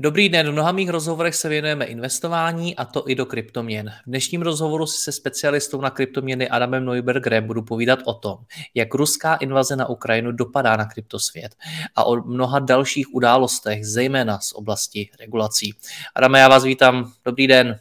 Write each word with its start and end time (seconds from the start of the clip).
Dobrý 0.00 0.28
den, 0.28 0.48
v 0.48 0.52
mnoha 0.52 0.72
mých 0.72 0.88
rozhovorech 0.88 1.34
se 1.34 1.48
věnujeme 1.48 1.84
investování 1.84 2.76
a 2.76 2.84
to 2.84 3.10
i 3.10 3.14
do 3.14 3.26
kryptoměn. 3.26 3.90
V 4.06 4.10
dnešním 4.10 4.42
rozhovoru 4.42 4.86
si 4.86 5.02
se 5.02 5.12
specialistou 5.12 5.80
na 5.80 5.90
kryptoměny 5.90 6.48
Adamem 6.48 6.84
Neubergerem 6.84 7.46
budu 7.46 7.62
povídat 7.62 7.98
o 8.04 8.14
tom, 8.14 8.38
jak 8.74 8.94
ruská 8.94 9.34
invaze 9.34 9.76
na 9.76 9.88
Ukrajinu 9.88 10.32
dopadá 10.32 10.76
na 10.76 10.84
kryptosvět 10.84 11.54
a 11.96 12.04
o 12.04 12.16
mnoha 12.16 12.58
dalších 12.58 13.14
událostech, 13.14 13.86
zejména 13.86 14.38
z 14.40 14.52
oblasti 14.52 15.10
regulací. 15.20 15.74
Adame, 16.14 16.38
já 16.38 16.48
vás 16.48 16.64
vítám. 16.64 17.12
Dobrý 17.24 17.46
den. 17.46 17.80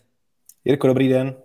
Jirko, 0.66 0.88
dobrý 0.88 1.09
den. 1.09 1.36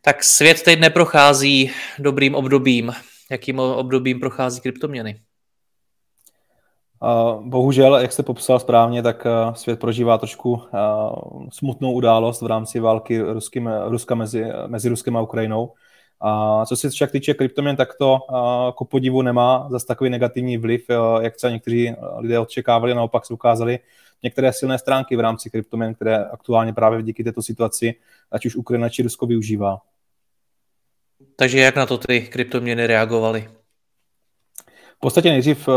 Tak 0.00 0.24
svět 0.24 0.62
teď 0.62 0.80
neprochází 0.80 1.70
dobrým 1.98 2.34
obdobím. 2.34 2.92
Jakým 3.30 3.58
obdobím 3.58 4.20
prochází 4.20 4.60
kryptoměny? 4.60 5.20
Bohužel, 7.40 7.94
jak 7.96 8.12
jste 8.12 8.22
popsal 8.22 8.58
správně, 8.58 9.02
tak 9.02 9.26
svět 9.52 9.80
prožívá 9.80 10.18
trošku 10.18 10.62
smutnou 11.52 11.92
událost 11.92 12.42
v 12.42 12.46
rámci 12.46 12.80
války 12.80 13.20
Ruským, 13.20 13.70
Ruska 13.86 14.14
mezi, 14.14 14.44
mezi 14.66 14.88
Ruskem 14.88 15.16
a 15.16 15.20
Ukrajinou. 15.20 15.72
A 16.20 16.66
co 16.66 16.76
se 16.76 16.90
však 16.90 17.10
týče 17.10 17.34
kryptoměn, 17.34 17.76
tak 17.76 17.88
to 17.98 18.18
jako 18.66 18.84
podivu 18.84 19.22
nemá 19.22 19.66
zase 19.70 19.86
takový 19.86 20.10
negativní 20.10 20.56
vliv, 20.56 20.86
jak 21.20 21.36
třeba 21.36 21.50
někteří 21.50 21.94
lidé 22.18 22.38
očekávali, 22.38 22.94
naopak 22.94 23.26
se 23.26 23.34
ukázali 23.34 23.78
některé 24.22 24.52
silné 24.52 24.78
stránky 24.78 25.16
v 25.16 25.20
rámci 25.20 25.50
kryptoměn, 25.50 25.94
které 25.94 26.24
aktuálně 26.24 26.72
právě 26.72 27.02
díky 27.02 27.24
této 27.24 27.42
situaci, 27.42 27.94
ať 28.32 28.46
už 28.46 28.56
Ukrajina 28.56 28.88
či 28.88 29.02
Rusko 29.02 29.26
využívá. 29.26 29.80
Takže 31.36 31.60
jak 31.60 31.76
na 31.76 31.86
to 31.86 31.98
ty 31.98 32.20
kryptoměny 32.20 32.86
reagovaly? 32.86 33.48
Podstatě 35.00 35.30
nejdřív 35.30 35.68
eh, 35.68 35.72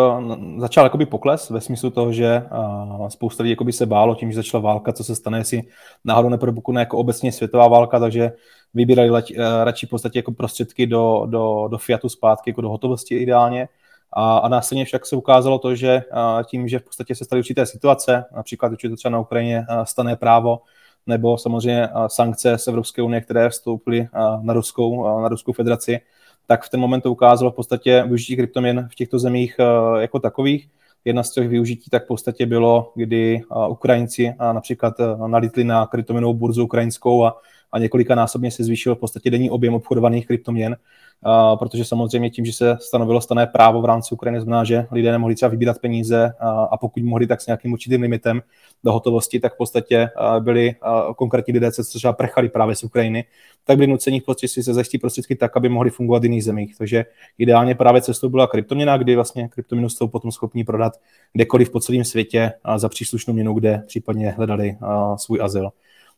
začal 0.58 0.86
jakoby 0.86 1.06
pokles 1.06 1.50
ve 1.50 1.62
smyslu 1.62 1.90
toho, 1.90 2.14
že 2.14 2.26
eh, 2.26 3.10
spousta 3.10 3.44
lidí 3.44 3.52
jakoby 3.52 3.74
se 3.74 3.86
bálo 3.86 4.16
tím, 4.16 4.32
že 4.32 4.36
začala 4.36 4.62
válka, 4.62 4.94
co 4.94 5.04
se 5.04 5.16
stane, 5.16 5.38
jestli 5.38 5.64
náhodou 6.06 6.30
nepropukne 6.30 6.82
jako 6.82 6.98
obecně 6.98 7.32
světová 7.32 7.68
válka, 7.68 8.00
takže 8.00 8.32
vybírali 8.74 9.24
eh, 9.36 9.64
radši 9.64 9.86
v 9.86 9.90
podstatě 9.90 10.20
jako 10.20 10.32
prostředky 10.32 10.88
do, 10.88 11.24
do, 11.26 11.68
do 11.72 11.78
fiatu 11.78 12.10
zpátky, 12.10 12.50
jako 12.50 12.62
do 12.62 12.70
hotovosti 12.70 13.16
ideálně. 13.16 13.70
A, 14.14 14.38
a 14.38 14.48
následně 14.48 14.86
však 14.86 15.06
se 15.06 15.16
ukázalo 15.16 15.60
to, 15.60 15.76
že 15.76 16.02
tím, 16.46 16.68
že 16.68 16.80
v 16.80 16.84
podstatě 16.84 17.16
se 17.16 17.26
staly 17.26 17.40
určité 17.40 17.66
situace, 17.66 18.26
například 18.36 18.72
určitě 18.72 18.96
třeba 18.96 19.12
na 19.12 19.20
Ukrajině 19.20 19.66
stané 19.84 20.16
právo, 20.16 20.60
nebo 21.08 21.38
samozřejmě 21.38 21.90
sankce 22.08 22.58
z 22.58 22.68
Evropské 22.68 23.02
unie, 23.02 23.22
které 23.22 23.50
vstoupily 23.50 24.08
na 24.42 24.54
Ruskou, 24.54 25.22
na 25.22 25.28
Ruskou 25.28 25.54
federaci, 25.54 26.00
tak 26.48 26.64
v 26.64 26.70
ten 26.70 26.80
moment 26.80 27.02
to 27.02 27.12
ukázalo 27.12 27.52
v 27.52 27.56
podstatě 27.56 28.04
využití 28.04 28.36
kryptoměn 28.36 28.88
v 28.92 28.96
těchto 28.96 29.20
zemích 29.20 29.56
eh, 29.60 30.02
jako 30.02 30.20
takových. 30.20 30.70
Jedna 31.06 31.24
z 31.24 31.32
těch 31.32 31.50
využití 31.50 31.90
tak 31.90 32.04
v 32.04 32.08
podstatě 32.08 32.46
bylo, 32.46 32.92
kdy 32.96 33.42
eh, 33.42 33.68
Ukrajinci 33.68 34.34
například 34.40 35.00
eh, 35.00 35.28
nalitli 35.28 35.64
na 35.64 35.86
kryptoměnovou 35.86 36.34
burzu 36.34 36.64
ukrajinskou 36.64 37.26
a, 37.26 37.42
a 37.72 37.80
několika 37.80 38.16
násobně 38.16 38.52
se 38.52 38.64
zvýšil 38.64 38.96
v 38.96 39.00
podstatě 39.00 39.32
denní 39.32 39.50
objem 39.50 39.74
obchodovaných 39.74 40.28
kryptoměn 40.28 40.78
protože 41.60 41.86
samozřejmě 41.86 42.30
tím, 42.30 42.46
že 42.46 42.54
se 42.54 42.78
stanovilo 42.82 43.22
stané 43.22 43.48
právo 43.48 43.82
v 43.82 43.86
rámci 43.86 44.16
Ukrajiny, 44.16 44.42
znamená, 44.42 44.64
že 44.64 44.88
lidé 44.92 45.12
nemohli 45.12 45.36
třeba 45.36 45.50
vybírat 45.50 45.80
peníze 45.80 46.34
a 46.72 46.78
pokud 46.78 47.04
mohli, 47.04 47.28
tak 47.28 47.42
s 47.42 47.48
nějakým 47.48 47.74
určitým 47.74 48.02
limitem 48.02 48.42
do 48.84 48.92
hotovosti, 48.92 49.40
tak 49.40 49.54
v 49.54 49.58
podstatě 49.58 50.10
byli 50.40 50.76
konkrétní 51.16 51.54
lidé, 51.54 51.72
co 51.72 51.84
třeba 51.84 52.14
prchali 52.14 52.50
právě 52.50 52.76
z 52.76 52.84
Ukrajiny, 52.84 53.26
tak 53.66 53.78
byli 53.78 53.88
nuceni 53.88 54.20
v 54.20 54.24
podstatě 54.24 54.48
si 54.48 54.64
se 54.64 54.74
zajistit 54.74 55.00
prostředky 55.00 55.36
tak, 55.36 55.58
aby 55.58 55.70
mohli 55.70 55.90
fungovat 55.90 56.22
v 56.22 56.26
jiných 56.26 56.44
zemích. 56.44 56.78
Takže 56.78 57.06
ideálně 57.38 57.76
právě 57.76 58.02
cestou 58.02 58.30
byla 58.30 58.48
kryptoměna, 58.48 58.98
kdy 58.98 59.16
vlastně 59.16 59.48
kryptoměnu 59.48 59.90
jsou 59.90 60.08
potom 60.08 60.32
schopni 60.32 60.64
prodat 60.64 60.94
kdekoliv 61.34 61.70
po 61.70 61.80
celém 61.80 62.04
světě 62.04 62.52
za 62.76 62.90
příslušnou 62.90 63.34
měnu, 63.34 63.54
kde 63.54 63.84
případně 63.88 64.32
hledali 64.32 64.78
svůj 65.16 65.40
azyl. 65.42 65.70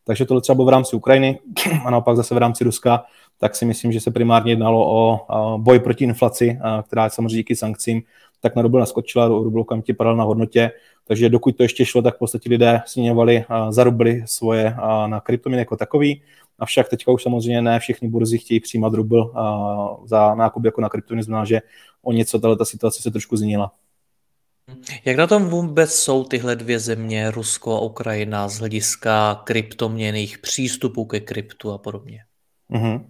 Takže 0.09 0.25
to 0.25 0.41
třeba 0.41 0.55
bylo 0.55 0.65
v 0.65 0.69
rámci 0.69 0.95
Ukrajiny 0.95 1.39
a 1.85 1.89
naopak 1.89 2.15
zase 2.15 2.35
v 2.35 2.37
rámci 2.37 2.63
Ruska 2.63 3.03
tak 3.39 3.55
si 3.55 3.65
myslím, 3.65 3.91
že 3.91 3.99
se 3.99 4.11
primárně 4.11 4.51
jednalo 4.51 4.95
o 4.95 5.19
boj 5.57 5.79
proti 5.79 6.03
inflaci, 6.03 6.59
která 6.87 7.09
samozřejmě 7.09 7.37
díky 7.37 7.55
sankcím, 7.55 8.01
tak 8.39 8.55
na 8.55 8.61
rubl 8.61 8.79
naskočila, 8.79 9.27
rubl 9.27 9.61
okamžitě 9.61 9.93
padal 9.93 10.15
na 10.15 10.23
hodnotě, 10.23 10.71
takže 11.07 11.29
dokud 11.29 11.57
to 11.57 11.63
ještě 11.63 11.85
šlo, 11.85 12.01
tak 12.01 12.15
v 12.15 12.19
podstatě 12.19 12.49
lidé 12.49 12.81
směňovali 12.85 13.45
za 13.69 13.83
rubly 13.83 14.23
svoje 14.25 14.75
na 15.05 15.19
kryptoměny 15.19 15.61
jako 15.61 15.77
takový, 15.77 16.21
avšak 16.59 16.89
teďka 16.89 17.11
už 17.11 17.23
samozřejmě 17.23 17.61
ne 17.61 17.79
všechny 17.79 18.07
burzy 18.07 18.37
chtějí 18.37 18.59
přijímat 18.59 18.93
rubl 18.93 19.33
za 20.05 20.35
nákup 20.35 20.65
jako 20.65 20.81
na 20.81 20.89
kryptoměny, 20.89 21.23
znamená, 21.23 21.45
že 21.45 21.61
o 22.03 22.11
něco 22.11 22.39
tato 22.39 22.65
situace 22.65 23.01
se 23.01 23.11
trošku 23.11 23.37
změnila. 23.37 23.71
Jak 25.05 25.17
na 25.17 25.27
tom 25.27 25.45
vůbec 25.45 25.93
jsou 25.93 26.23
tyhle 26.23 26.55
dvě 26.55 26.79
země, 26.79 27.31
Rusko 27.31 27.75
a 27.75 27.79
Ukrajina, 27.79 28.47
z 28.47 28.59
hlediska 28.59 29.41
kryptoměných 29.43 30.37
přístupů 30.37 31.05
ke 31.05 31.19
kryptu 31.19 31.71
a 31.71 31.77
podobně? 31.77 32.19
Mm-hmm. 32.71 33.01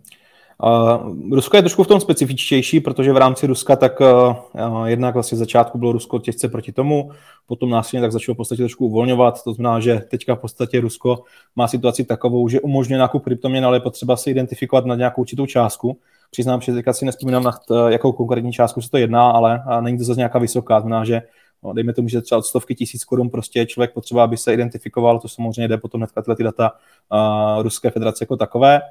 Uh, 0.63 1.35
Rusko 1.35 1.57
je 1.57 1.61
trošku 1.61 1.83
v 1.83 1.87
tom 1.87 1.99
specifičtější, 1.99 2.79
protože 2.79 3.13
v 3.13 3.17
rámci 3.17 3.47
Ruska 3.47 3.75
tak 3.75 4.01
uh, 4.01 4.85
jednak 4.85 5.13
vlastně 5.13 5.37
začátku 5.37 5.77
bylo 5.77 5.91
Rusko 5.91 6.19
těžce 6.19 6.47
proti 6.47 6.71
tomu, 6.71 7.11
potom 7.45 7.69
následně 7.69 8.01
tak 8.01 8.11
začalo 8.11 8.33
v 8.33 8.37
podstatě 8.37 8.61
trošku 8.61 8.85
uvolňovat, 8.85 9.43
to 9.43 9.53
znamená, 9.53 9.79
že 9.79 10.01
teďka 10.09 10.35
v 10.35 10.39
podstatě 10.39 10.79
Rusko 10.79 11.23
má 11.55 11.67
situaci 11.67 12.03
takovou, 12.05 12.47
že 12.47 12.61
umožňuje 12.61 12.99
nákup 12.99 13.23
kryptoměn, 13.23 13.65
ale 13.65 13.77
je 13.77 13.81
potřeba 13.81 14.17
si 14.17 14.29
identifikovat 14.29 14.85
na 14.85 14.95
nějakou 14.95 15.21
určitou 15.21 15.45
částku. 15.45 15.97
Přiznám, 16.31 16.61
že 16.61 16.73
teďka 16.73 16.93
si 16.93 17.05
nespomínám 17.05 17.43
na 17.43 17.51
t, 17.51 17.91
jakou 17.91 18.11
konkrétní 18.11 18.51
částku 18.51 18.81
se 18.81 18.89
to 18.89 18.97
jedná, 18.97 19.31
ale 19.31 19.63
není 19.81 19.97
to 19.97 20.03
zase 20.03 20.17
nějaká 20.17 20.39
vysoká, 20.39 20.79
znamená, 20.79 21.05
že 21.05 21.21
no, 21.63 21.73
dejme 21.73 21.93
tomu, 21.93 22.07
že 22.07 22.21
třeba 22.21 22.39
od 22.39 22.45
stovky 22.45 22.75
tisíc 22.75 23.03
korun 23.03 23.29
prostě 23.29 23.65
člověk 23.65 23.93
potřeba, 23.93 24.23
aby 24.23 24.37
se 24.37 24.53
identifikoval, 24.53 25.19
to 25.19 25.27
samozřejmě 25.27 25.67
jde 25.67 25.77
potom 25.77 26.07
tyhle 26.23 26.35
ty 26.35 26.43
data 26.43 26.71
uh, 26.71 27.63
Ruské 27.63 27.89
federace 27.89 28.23
jako 28.23 28.37
takové. 28.37 28.81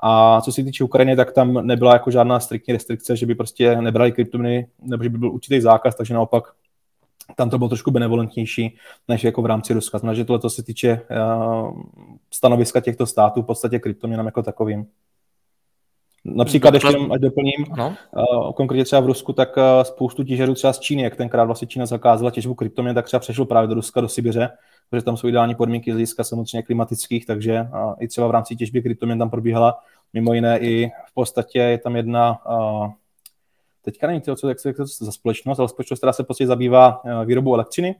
A 0.00 0.40
co 0.40 0.52
se 0.52 0.62
týče 0.62 0.84
Ukrajiny, 0.84 1.16
tak 1.16 1.32
tam 1.32 1.66
nebyla 1.66 1.92
jako 1.92 2.10
žádná 2.10 2.40
striktní 2.40 2.72
restrikce, 2.72 3.16
že 3.16 3.26
by 3.26 3.34
prostě 3.34 3.76
nebrali 3.76 4.12
kryptoměny, 4.12 4.66
nebo 4.82 5.04
že 5.04 5.10
by 5.10 5.18
byl 5.18 5.30
určitý 5.30 5.60
zákaz, 5.60 5.94
takže 5.94 6.14
naopak 6.14 6.44
tam 7.36 7.50
to 7.50 7.58
bylo 7.58 7.68
trošku 7.68 7.90
benevolentnější, 7.90 8.76
než 9.08 9.24
jako 9.24 9.42
v 9.42 9.46
rámci 9.46 9.74
Ruska. 9.74 9.98
Znamená, 9.98 10.14
že 10.14 10.24
tohle 10.24 10.50
se 10.50 10.62
týče 10.62 11.00
uh, 11.10 11.82
stanoviska 12.34 12.80
těchto 12.80 13.06
států, 13.06 13.42
v 13.42 13.46
podstatě 13.46 13.78
kryptoměnám 13.78 14.26
jako 14.26 14.42
takovým. 14.42 14.86
Například, 16.34 16.74
ještě 16.74 16.88
jenom, 16.88 17.12
ať 17.12 17.20
doplním, 17.20 17.66
no. 17.76 17.94
uh, 18.16 18.52
konkrétně 18.52 18.84
třeba 18.84 19.00
v 19.00 19.06
Rusku, 19.06 19.32
tak 19.32 19.56
uh, 19.56 19.62
spoustu 19.82 20.24
těžerů 20.24 20.54
třeba 20.54 20.72
z 20.72 20.78
Číny, 20.78 21.02
jak 21.02 21.16
tenkrát 21.16 21.44
vlastně 21.44 21.68
Čína 21.68 21.86
zakázala 21.86 22.30
těžbu 22.30 22.54
kryptoměn, 22.54 22.94
tak 22.94 23.04
třeba 23.04 23.20
přešlo 23.20 23.46
právě 23.46 23.68
do 23.68 23.74
Ruska, 23.74 24.00
do 24.00 24.08
Sibiře, 24.08 24.50
protože 24.90 25.04
tam 25.04 25.16
jsou 25.16 25.28
ideální 25.28 25.54
podmínky 25.54 25.90
z 25.90 25.94
hlediska 25.94 26.24
samozřejmě 26.24 26.62
klimatických, 26.62 27.26
takže 27.26 27.60
uh, 27.60 27.94
i 28.00 28.08
třeba 28.08 28.26
v 28.26 28.30
rámci 28.30 28.56
těžby 28.56 28.82
kryptoměn 28.82 29.18
tam 29.18 29.30
probíhala. 29.30 29.78
Mimo 30.12 30.32
jiné 30.32 30.58
i 30.58 30.90
v 31.10 31.14
podstatě 31.14 31.58
je 31.58 31.78
tam 31.78 31.96
jedna, 31.96 32.38
uh, 32.50 32.90
teďka 33.84 34.06
nevím, 34.06 34.22
co, 34.22 34.48
jak 34.48 34.60
se 34.60 34.72
to 34.72 34.86
za 34.86 35.12
společnost, 35.12 35.58
ale 35.58 35.68
společnost, 35.68 35.98
která 35.98 36.12
se 36.12 36.24
prostě 36.24 36.46
zabývá 36.46 37.02
výrobou 37.24 37.54
elektřiny, 37.54 37.94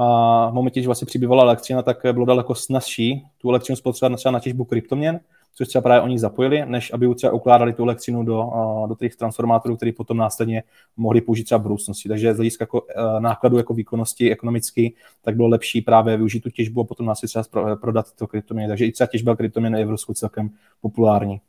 a 0.00 0.50
v 0.50 0.54
momentě, 0.54 0.82
že 0.82 0.88
vlastně 0.88 1.06
přibývala 1.06 1.42
elektřina, 1.42 1.82
tak 1.82 1.96
bylo 2.12 2.24
daleko 2.24 2.54
snazší 2.54 3.26
tu 3.38 3.50
elektřinu 3.50 3.76
spotřebovat 3.76 4.16
třeba 4.16 4.32
na 4.32 4.40
těžbu 4.40 4.64
kryptoměn, 4.64 5.20
což 5.54 5.68
třeba 5.68 5.82
právě 5.82 6.02
oni 6.02 6.18
zapojili, 6.18 6.62
než 6.66 6.92
aby 6.92 7.14
třeba 7.14 7.32
ukládali 7.32 7.72
tu 7.72 7.82
elektřinu 7.82 8.22
do, 8.22 8.50
do 8.88 8.94
těch 8.94 9.16
transformátorů, 9.16 9.76
které 9.76 9.92
potom 9.92 10.16
následně 10.16 10.62
mohli 10.96 11.20
použít 11.20 11.44
třeba 11.44 11.58
v 11.58 11.62
budoucnosti. 11.62 12.08
Takže 12.08 12.34
z 12.34 12.36
hlediska 12.36 12.62
jako, 12.62 12.82
e, 12.96 13.20
nákladu 13.20 13.56
jako 13.56 13.74
výkonnosti 13.74 14.32
ekonomicky, 14.32 14.94
tak 15.22 15.36
bylo 15.36 15.48
lepší 15.48 15.82
právě 15.82 16.16
využít 16.16 16.40
tu 16.40 16.50
těžbu 16.50 16.80
a 16.80 16.84
potom 16.84 17.06
následně 17.06 17.28
třeba 17.28 17.76
prodat 17.76 18.06
to 18.12 18.26
kryptoměny. 18.26 18.68
Takže 18.68 18.86
i 18.86 18.92
třeba 18.92 19.06
těžba 19.06 19.36
kryptoměny 19.36 19.78
je 19.78 19.86
v 19.86 19.90
Rusku 19.90 20.14
celkem 20.14 20.50
populární. 20.80 21.40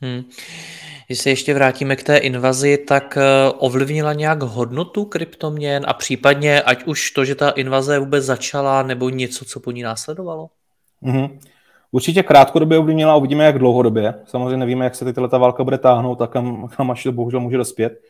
Hmm. 0.00 0.22
Když 1.06 1.18
se 1.18 1.30
ještě 1.30 1.54
vrátíme 1.54 1.96
k 1.96 2.02
té 2.02 2.16
invazi, 2.16 2.78
tak 2.78 3.16
e, 3.16 3.50
ovlivnila 3.50 4.12
nějak 4.12 4.42
hodnotu 4.42 5.04
kryptoměn 5.04 5.84
a 5.88 5.94
případně 5.94 6.62
ať 6.62 6.84
už 6.84 7.10
to, 7.10 7.24
že 7.24 7.34
ta 7.34 7.50
invaze 7.50 7.98
vůbec 7.98 8.24
začala, 8.24 8.82
nebo 8.82 9.08
něco, 9.08 9.44
co 9.44 9.60
po 9.60 9.70
ní 9.70 9.82
následovalo? 9.82 10.48
Mm-hmm. 11.02 11.38
Určitě 11.94 12.22
krátkodobě 12.22 12.78
ovlivnila, 12.78 13.16
uvidíme 13.16 13.44
jak 13.44 13.58
dlouhodobě. 13.58 14.14
Samozřejmě 14.24 14.56
nevíme, 14.56 14.84
jak 14.84 14.94
se 14.94 15.12
tyhle 15.12 15.28
ta 15.28 15.38
válka 15.38 15.64
bude 15.64 15.78
táhnout 15.78 16.22
a 16.22 16.26
kam, 16.26 16.68
kam 16.76 16.90
až 16.90 17.02
to 17.02 17.12
bohužel 17.12 17.40
může 17.40 17.56
dospět. 17.56 18.00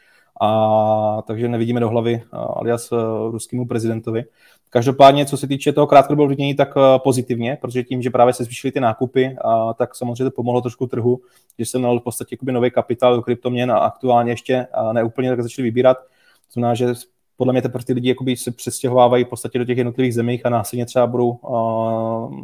a 0.41 1.23
takže 1.27 1.49
nevidíme 1.49 1.81
do 1.81 1.89
hlavy 1.89 2.23
alias 2.33 2.93
ruskému 3.31 3.67
prezidentovi. 3.67 4.25
Každopádně, 4.71 5.27
co 5.27 5.37
se 5.37 5.47
týče 5.47 5.73
toho 5.73 5.87
krátkodobého 5.87 6.25
ovlivnění, 6.25 6.55
tak 6.55 6.75
pozitivně, 6.99 7.59
protože 7.61 7.83
tím, 7.83 8.03
že 8.03 8.11
právě 8.11 8.35
se 8.35 8.45
zvýšily 8.45 8.73
ty 8.73 8.81
nákupy, 8.81 9.37
tak 9.77 9.95
samozřejmě 9.95 10.25
to 10.25 10.31
pomohlo 10.31 10.61
trošku 10.61 10.87
trhu, 10.87 11.21
že 11.59 11.67
se 11.67 11.79
nal 11.79 12.01
v 12.01 12.03
podstatě 12.03 12.37
nový 12.43 12.71
kapitál 12.71 13.17
do 13.17 13.23
kryptoměn 13.23 13.73
a 13.73 13.79
aktuálně 13.79 14.33
ještě 14.33 14.67
neúplně 14.93 15.31
tak 15.31 15.43
začali 15.43 15.65
vybírat. 15.65 15.99
To 15.99 16.53
znamená, 16.53 16.75
že 16.75 16.95
podle 17.37 17.53
mě 17.53 17.63
teprve 17.63 17.85
ty 17.85 17.93
lidi 17.93 18.09
jakoby 18.09 18.37
se 18.37 18.51
přestěhovávají 18.51 19.25
v 19.25 19.29
podstatě 19.29 19.59
do 19.59 19.65
těch 19.65 19.79
jednotlivých 19.79 20.15
zemích 20.15 20.47
a 20.47 20.51
následně 20.51 20.87
třeba 20.87 21.07
budou 21.07 21.31
uh, 21.31 22.35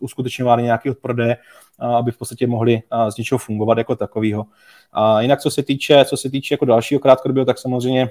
uskutečňovány 0.00 0.62
nějaký 0.62 0.90
odprodeje, 0.90 1.36
uh, 1.82 1.88
aby 1.88 2.12
v 2.12 2.18
podstatě 2.18 2.46
mohli 2.46 2.74
uh, 2.92 3.08
z 3.08 3.16
něčeho 3.16 3.38
fungovat 3.38 3.78
jako 3.78 3.96
takového. 3.96 4.46
A 4.92 5.20
jinak, 5.20 5.40
co 5.40 5.50
se 5.50 5.62
týče, 5.62 6.04
co 6.04 6.16
se 6.16 6.30
týče 6.30 6.54
jako 6.54 6.64
dalšího 6.64 7.00
krátkodobého, 7.00 7.44
tak 7.44 7.58
samozřejmě 7.58 8.10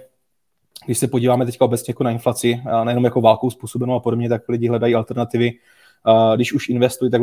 když 0.85 0.97
se 0.97 1.07
podíváme 1.07 1.45
teď 1.45 1.57
obecně 1.59 1.91
jako 1.91 2.03
na 2.03 2.11
inflaci, 2.11 2.61
nejenom 2.83 3.03
jako 3.03 3.21
válkou 3.21 3.49
způsobenou 3.49 3.95
a 3.95 3.99
podobně, 3.99 4.29
tak 4.29 4.49
lidi 4.49 4.67
hledají 4.67 4.95
alternativy 4.95 5.51
když 6.35 6.53
už 6.53 6.69
investují, 6.69 7.11
tak 7.11 7.21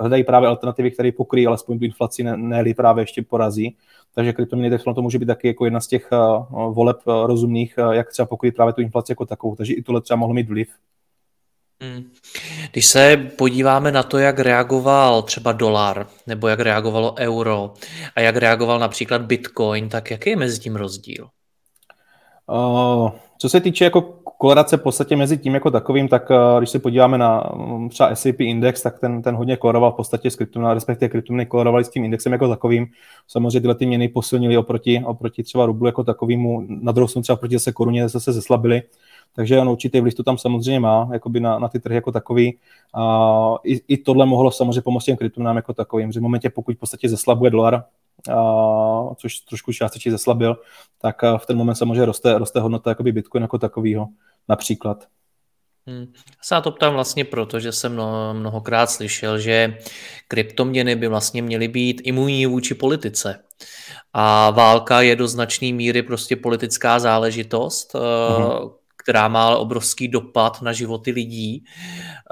hledají 0.00 0.24
právě 0.24 0.48
alternativy, 0.48 0.90
které 0.90 1.12
pokryjí 1.12 1.46
alespoň 1.46 1.78
tu 1.78 1.84
inflaci, 1.84 2.22
ne, 2.22 2.36
ne 2.36 2.74
právě 2.76 3.02
ještě 3.02 3.22
porazí. 3.22 3.76
Takže 4.14 4.32
kryptoměny 4.32 4.78
to 4.78 5.02
může 5.02 5.18
být 5.18 5.26
taky 5.26 5.48
jako 5.48 5.64
jedna 5.64 5.80
z 5.80 5.86
těch 5.86 6.08
voleb 6.70 6.96
rozumných, 7.06 7.74
jak 7.90 8.10
třeba 8.10 8.26
pokryt 8.26 8.54
právě 8.56 8.72
tu 8.72 8.80
inflaci 8.80 9.12
jako 9.12 9.26
takovou. 9.26 9.56
Takže 9.56 9.74
i 9.74 9.82
tohle 9.82 10.00
třeba 10.00 10.16
mohlo 10.16 10.34
mít 10.34 10.48
vliv. 10.48 10.68
Hmm. 11.82 12.04
Když 12.72 12.86
se 12.86 13.16
podíváme 13.16 13.92
na 13.92 14.02
to, 14.02 14.18
jak 14.18 14.38
reagoval 14.38 15.22
třeba 15.22 15.52
dolar, 15.52 16.06
nebo 16.26 16.48
jak 16.48 16.60
reagovalo 16.60 17.14
euro 17.18 17.74
a 18.16 18.20
jak 18.20 18.36
reagoval 18.36 18.78
například 18.78 19.22
bitcoin, 19.22 19.88
tak 19.88 20.10
jaký 20.10 20.30
je 20.30 20.36
mezi 20.36 20.60
tím 20.60 20.76
rozdíl? 20.76 21.28
Uh, 22.50 23.10
co 23.38 23.48
se 23.48 23.60
týče 23.60 23.84
jako 23.84 24.20
kolorace 24.40 24.76
v 24.76 24.82
podstatě 24.82 25.16
mezi 25.16 25.38
tím 25.38 25.54
jako 25.54 25.70
takovým, 25.70 26.08
tak 26.08 26.30
eh, 26.30 26.36
když 26.58 26.70
se 26.70 26.78
podíváme 26.78 27.18
na 27.18 27.50
mm, 27.56 27.88
třeba 27.88 28.08
S&P 28.14 28.44
index, 28.44 28.82
tak 28.82 28.98
ten, 28.98 29.22
ten 29.22 29.34
hodně 29.34 29.56
koloroval 29.56 29.92
v 29.92 29.96
podstatě 29.96 30.30
s 30.30 30.36
kryptoměnou, 30.36 30.74
respektive 30.74 31.08
kryptoměny 31.08 31.46
kolorovali 31.46 31.84
s 31.84 31.88
tím 31.88 32.04
indexem 32.04 32.32
jako 32.32 32.48
takovým. 32.48 32.86
Samozřejmě 33.28 33.60
tyhle 33.60 33.74
ty 33.74 33.86
měny 33.86 34.08
posilnili 34.08 34.56
oproti, 34.56 35.02
oproti 35.06 35.42
třeba 35.42 35.66
rublu 35.66 35.86
jako 35.86 36.04
takovému, 36.04 36.66
na 36.68 36.92
druhou 36.92 37.08
stranu 37.08 37.22
třeba 37.22 37.36
proti 37.36 37.54
zase 37.54 37.72
koruně 37.72 38.08
zase 38.08 38.32
zeslabili. 38.32 38.82
Takže 39.34 39.58
on 39.58 39.68
určitý 39.68 40.00
vliv 40.00 40.14
to 40.14 40.22
tam 40.22 40.38
samozřejmě 40.38 40.80
má, 40.80 41.08
jakoby 41.12 41.40
na, 41.40 41.58
na 41.58 41.68
ty 41.68 41.80
trhy 41.80 41.94
jako 41.94 42.12
takový. 42.12 42.58
A 42.94 43.54
i, 43.64 43.80
i 43.88 43.96
tohle 43.96 44.26
mohlo 44.26 44.50
samozřejmě 44.50 44.80
pomoct 44.80 45.04
těm 45.04 45.16
kryptoměnám 45.16 45.56
jako 45.56 45.74
takovým, 45.74 46.12
že 46.12 46.20
v 46.20 46.22
momentě, 46.22 46.50
pokud 46.50 46.76
v 46.76 46.78
podstatě 46.78 47.08
zeslabuje 47.08 47.50
dolar, 47.50 47.84
což 49.16 49.40
trošku 49.40 49.72
částečně 49.72 50.10
zeslabil, 50.10 50.56
tak 50.98 51.22
v 51.22 51.46
ten 51.46 51.56
moment 51.56 51.74
samozřejmě 51.74 52.04
roste, 52.04 52.38
roste 52.38 52.60
hodnota 52.60 52.90
jakoby 52.90 53.12
Bitcoin 53.12 53.42
jako 53.42 53.58
takovýho 53.58 54.08
například. 54.48 55.06
Hmm. 55.86 56.12
Se 56.42 56.54
na 56.54 56.60
to 56.60 56.70
ptám 56.70 56.94
vlastně 56.94 57.24
proto, 57.24 57.60
že 57.60 57.72
jsem 57.72 57.92
mno, 57.92 58.34
mnohokrát 58.34 58.90
slyšel, 58.90 59.38
že 59.38 59.78
kryptoměny 60.28 60.96
by 60.96 61.08
vlastně 61.08 61.42
měly 61.42 61.68
být 61.68 62.00
imunní 62.04 62.46
vůči 62.46 62.74
politice. 62.74 63.44
A 64.12 64.50
válka 64.50 65.00
je 65.00 65.16
do 65.16 65.28
značné 65.28 65.72
míry 65.72 66.02
prostě 66.02 66.36
politická 66.36 66.98
záležitost, 66.98 67.94
uh-huh. 67.94 68.72
která 68.96 69.28
má 69.28 69.56
obrovský 69.56 70.08
dopad 70.08 70.62
na 70.62 70.72
životy 70.72 71.10
lidí, 71.10 71.64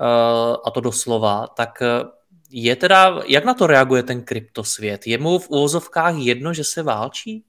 uh, 0.01 0.57
a 0.65 0.71
to 0.71 0.81
doslova, 0.81 1.47
tak 1.47 1.83
eh, 1.83 2.05
je 2.51 2.77
teda, 2.77 3.23
jak 3.27 3.45
na 3.45 3.55
to 3.55 3.67
reaguje 3.67 4.03
ten 4.03 4.23
kryptosvět? 4.23 5.07
Je 5.07 5.19
mu 5.19 5.39
v 5.39 5.51
úvozovkách 5.51 6.15
jedno, 6.19 6.55
že 6.55 6.65
se 6.65 6.83
válčí? 6.83 7.45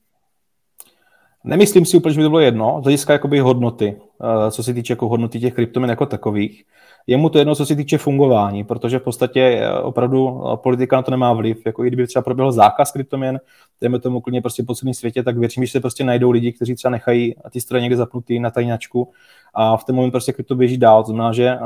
Nemyslím 1.43 1.85
si 1.85 1.97
úplně, 1.97 2.13
že 2.13 2.19
by 2.19 2.23
to 2.23 2.29
bylo 2.29 2.39
jedno, 2.39 2.79
z 2.81 2.83
hlediska 2.83 3.13
jakoby 3.13 3.39
hodnoty, 3.39 3.95
eh, 4.21 4.51
co 4.51 4.63
se 4.63 4.73
týče 4.73 4.93
jako 4.93 5.07
hodnoty 5.07 5.39
těch 5.39 5.53
kryptoměn 5.53 5.89
jako 5.89 6.05
takových. 6.05 6.63
Je 7.07 7.17
mu 7.17 7.29
to 7.29 7.37
jedno, 7.37 7.55
co 7.55 7.65
se 7.65 7.75
týče 7.75 7.97
fungování, 7.97 8.63
protože 8.63 8.99
v 8.99 9.03
podstatě 9.03 9.41
eh, 9.41 9.79
opravdu 9.79 10.43
eh, 10.53 10.57
politika 10.57 10.95
na 10.95 11.01
to 11.01 11.11
nemá 11.11 11.33
vliv. 11.33 11.65
Jako 11.65 11.85
i 11.85 11.87
kdyby 11.87 12.07
třeba 12.07 12.23
proběhl 12.23 12.51
zákaz 12.51 12.91
kryptoměn, 12.91 13.39
dejme 13.81 13.99
tomu 13.99 14.21
klidně 14.21 14.41
prostě 14.41 14.63
po 14.63 14.75
celém 14.75 14.93
světě, 14.93 15.23
tak 15.23 15.37
věřím, 15.37 15.65
že 15.65 15.71
se 15.71 15.79
prostě 15.79 16.03
najdou 16.03 16.31
lidi, 16.31 16.53
kteří 16.53 16.75
třeba 16.75 16.91
nechají 16.91 17.35
ty 17.51 17.61
stroje 17.61 17.81
někde 17.81 17.97
zapnutý 17.97 18.39
na 18.39 18.51
tajňačku 18.51 19.11
a 19.53 19.77
v 19.77 19.83
ten 19.83 19.95
moment 19.95 20.11
prostě 20.11 20.33
krypto 20.33 20.55
běží 20.55 20.77
dál. 20.77 21.03
To 21.03 21.11
znamená, 21.11 21.33
že 21.33 21.57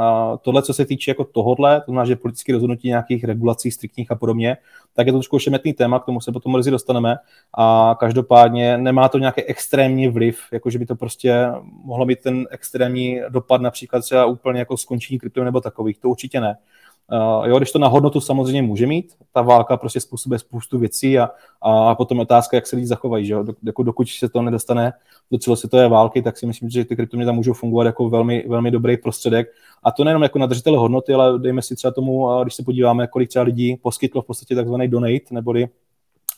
tohle, 0.41 0.61
co 0.61 0.73
se 0.73 0.85
týče 0.85 1.11
jako 1.11 1.23
tohodle, 1.23 1.81
to 1.81 1.91
znamená, 1.91 2.05
že 2.05 2.15
politické 2.15 2.53
rozhodnutí 2.53 2.87
nějakých 2.87 3.23
regulací 3.23 3.71
striktních 3.71 4.11
a 4.11 4.15
podobně, 4.15 4.57
tak 4.93 5.07
je 5.07 5.13
to 5.13 5.17
trošku 5.17 5.35
ošemetný 5.35 5.73
téma, 5.73 5.99
k 5.99 6.05
tomu 6.05 6.21
se 6.21 6.31
potom 6.31 6.53
brzy 6.53 6.71
dostaneme. 6.71 7.17
A 7.57 7.95
každopádně 7.99 8.77
nemá 8.77 9.09
to 9.09 9.17
nějaký 9.17 9.43
extrémní 9.43 10.07
vliv, 10.07 10.39
jako 10.51 10.69
že 10.69 10.79
by 10.79 10.85
to 10.85 10.95
prostě 10.95 11.47
mohlo 11.83 12.05
mít 12.05 12.19
ten 12.19 12.45
extrémní 12.51 13.21
dopad 13.29 13.61
například 13.61 14.01
třeba 14.01 14.25
úplně 14.25 14.59
jako 14.59 14.77
skončení 14.77 15.19
krypto 15.19 15.43
nebo 15.43 15.61
takových, 15.61 15.99
to 15.99 16.09
určitě 16.09 16.41
ne. 16.41 16.57
Uh, 17.11 17.47
jo, 17.47 17.57
když 17.57 17.71
to 17.71 17.79
na 17.79 17.87
hodnotu 17.87 18.21
samozřejmě 18.21 18.61
může 18.61 18.87
mít, 18.87 19.13
ta 19.33 19.41
válka 19.41 19.77
prostě 19.77 19.99
způsobuje 19.99 20.39
spoustu 20.39 20.79
věcí 20.79 21.19
a, 21.19 21.29
a 21.61 21.95
potom 21.95 22.19
otázka, 22.19 22.57
jak 22.57 22.67
se 22.67 22.75
lidi 22.75 22.87
zachovají. 22.87 23.25
Že 23.25 23.33
jo? 23.33 23.45
Jako 23.63 23.83
dokud 23.83 24.09
se 24.09 24.29
to 24.29 24.41
nedostane 24.41 24.93
do 25.31 25.37
celosvětové 25.37 25.87
války, 25.89 26.21
tak 26.21 26.37
si 26.37 26.45
myslím, 26.45 26.69
že 26.69 26.85
ty 26.85 26.95
kryptoměny 26.95 27.25
tam 27.25 27.35
můžou 27.35 27.53
fungovat 27.53 27.83
jako 27.83 28.09
velmi, 28.09 28.45
velmi 28.47 28.71
dobrý 28.71 28.97
prostředek. 28.97 29.47
A 29.83 29.91
to 29.91 30.03
nejenom 30.03 30.23
jako 30.23 30.39
na 30.39 30.45
držitele 30.45 30.77
hodnoty, 30.77 31.13
ale 31.13 31.39
dejme 31.39 31.61
si 31.61 31.75
třeba 31.75 31.91
tomu, 31.91 32.43
když 32.43 32.55
se 32.55 32.63
podíváme, 32.63 33.07
kolik 33.07 33.29
třeba 33.29 33.45
lidí 33.45 33.75
poskytlo 33.75 34.21
v 34.21 34.25
podstatě 34.25 34.55
takzvaný 34.55 34.87
donate, 34.87 35.25
neboli 35.31 35.67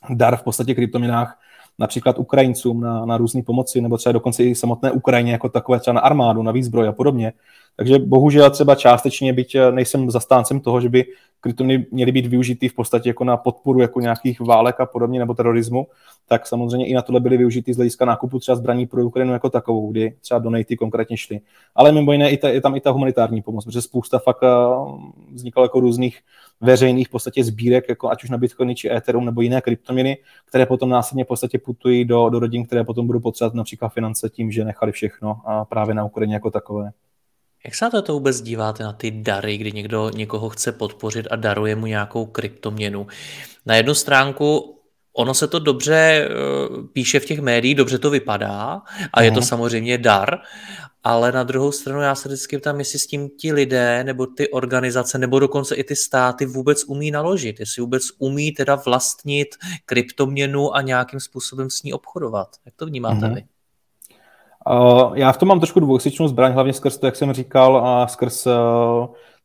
dar 0.09 0.37
v 0.37 0.43
podstatě 0.43 0.75
kryptoměnách 0.75 1.39
například 1.79 2.19
Ukrajincům 2.19 2.81
na, 2.81 3.05
na 3.05 3.17
různé 3.17 3.43
pomoci, 3.43 3.81
nebo 3.81 3.97
třeba 3.97 4.13
dokonce 4.13 4.43
i 4.43 4.55
samotné 4.55 4.91
Ukrajině 4.91 5.31
jako 5.31 5.49
takové, 5.49 5.79
třeba 5.79 5.93
na 5.93 6.01
armádu, 6.01 6.43
na 6.43 6.51
výzbroj 6.51 6.87
a 6.87 6.91
podobně. 6.91 7.33
Takže 7.77 7.99
bohužel 7.99 8.49
třeba 8.49 8.75
částečně, 8.75 9.33
byť 9.33 9.57
nejsem 9.71 10.11
zastáncem 10.11 10.59
toho, 10.59 10.81
že 10.81 10.89
by 10.89 11.05
kryptoměny 11.45 11.85
měly 11.91 12.11
být 12.11 12.25
využity 12.25 12.69
v 12.69 12.73
podstatě 12.73 13.09
jako 13.09 13.23
na 13.23 13.37
podporu 13.37 13.81
jako 13.81 13.99
nějakých 13.99 14.39
válek 14.39 14.79
a 14.79 14.85
podobně 14.85 15.19
nebo 15.19 15.33
terorismu, 15.33 15.87
tak 16.27 16.47
samozřejmě 16.47 16.87
i 16.87 16.93
na 16.93 17.01
tohle 17.01 17.19
byly 17.19 17.37
využity 17.37 17.73
z 17.73 17.75
hlediska 17.75 18.05
nákupu 18.05 18.39
třeba 18.39 18.55
zbraní 18.55 18.87
pro 18.87 19.05
Ukrajinu 19.05 19.33
jako 19.33 19.49
takovou, 19.49 19.91
kdy 19.91 20.15
třeba 20.21 20.39
donaty 20.39 20.77
konkrétně 20.77 21.17
šly. 21.17 21.39
Ale 21.75 21.91
mimo 21.91 22.11
jiné 22.11 22.31
i 22.31 22.37
ta, 22.37 22.49
je 22.49 22.61
tam 22.61 22.75
i 22.75 22.81
ta 22.81 22.91
humanitární 22.91 23.41
pomoc, 23.41 23.65
protože 23.65 23.81
spousta 23.81 24.19
fakt 24.19 24.43
eh, 24.43 24.47
vznikalo 25.33 25.65
jako 25.65 25.79
různých 25.79 26.19
veřejných 26.61 27.07
v 27.07 27.11
podstatě 27.11 27.43
sbírek, 27.43 27.89
jako 27.89 28.09
ať 28.09 28.23
už 28.23 28.29
na 28.29 28.37
Bitcoiny 28.37 28.75
či 28.75 28.91
Ethereum 28.91 29.25
nebo 29.25 29.41
jiné 29.41 29.61
kryptoměny, 29.61 30.17
které 30.45 30.65
potom 30.65 30.89
následně 30.89 31.23
v 31.23 31.27
podstatě 31.27 31.59
putují 31.59 32.05
do, 32.05 32.29
do 32.29 32.39
rodin, 32.39 32.65
které 32.65 32.83
potom 32.83 33.07
budou 33.07 33.19
potřebovat 33.19 33.53
například 33.53 33.89
finance 33.89 34.29
tím, 34.29 34.51
že 34.51 34.65
nechali 34.65 34.91
všechno 34.91 35.41
a 35.45 35.65
právě 35.65 35.95
na 35.95 36.05
Ukrajině 36.05 36.33
jako 36.33 36.51
takové. 36.51 36.91
Jak 37.65 37.75
se 37.75 37.89
na 37.93 38.01
to 38.01 38.13
vůbec 38.13 38.41
díváte 38.41 38.83
na 38.83 38.93
ty 38.93 39.11
dary, 39.11 39.57
kdy 39.57 39.71
někdo 39.71 40.09
někoho 40.09 40.49
chce 40.49 40.71
podpořit 40.71 41.27
a 41.31 41.35
daruje 41.35 41.75
mu 41.75 41.85
nějakou 41.85 42.25
kryptoměnu? 42.25 43.07
Na 43.65 43.75
jednu 43.75 43.93
stránku 43.93 44.71
ono 45.13 45.33
se 45.33 45.47
to 45.47 45.59
dobře 45.59 45.95
eh, 45.95 46.29
píše 46.93 47.19
v 47.19 47.25
těch 47.25 47.39
médiích, 47.39 47.75
dobře 47.75 47.99
to 47.99 48.09
vypadá 48.09 48.81
a 49.13 49.21
je 49.21 49.31
to 49.31 49.39
mhm. 49.39 49.47
samozřejmě 49.47 49.97
dar, 49.97 50.37
ale 51.03 51.31
na 51.31 51.43
druhou 51.43 51.71
stranu 51.71 52.01
já 52.01 52.15
se 52.15 52.29
vždycky 52.29 52.57
ptám, 52.57 52.79
jestli 52.79 52.99
s 52.99 53.07
tím 53.07 53.29
ti 53.29 53.53
lidé 53.53 54.03
nebo 54.03 54.25
ty 54.25 54.49
organizace 54.49 55.17
nebo 55.17 55.39
dokonce 55.39 55.75
i 55.75 55.83
ty 55.83 55.95
státy 55.95 56.45
vůbec 56.45 56.83
umí 56.83 57.11
naložit, 57.11 57.59
jestli 57.59 57.81
vůbec 57.81 58.03
umí 58.17 58.51
teda 58.51 58.75
vlastnit 58.75 59.47
kryptoměnu 59.85 60.75
a 60.75 60.81
nějakým 60.81 61.19
způsobem 61.19 61.69
s 61.69 61.83
ní 61.83 61.93
obchodovat. 61.93 62.47
Jak 62.65 62.75
to 62.75 62.85
vnímáte 62.85 63.15
mm-hmm. 63.15 63.35
vy? 63.35 63.43
Uh, 64.69 65.17
já 65.17 65.31
v 65.31 65.37
tom 65.37 65.49
mám 65.49 65.59
trošku 65.59 65.79
dvousečnou 65.79 66.27
zbraň, 66.27 66.53
hlavně 66.53 66.73
skrz 66.73 66.97
to, 66.97 67.05
jak 67.05 67.15
jsem 67.15 67.33
říkal, 67.33 67.87
a 67.87 68.07
skrz 68.07 68.47
uh, 68.47 68.53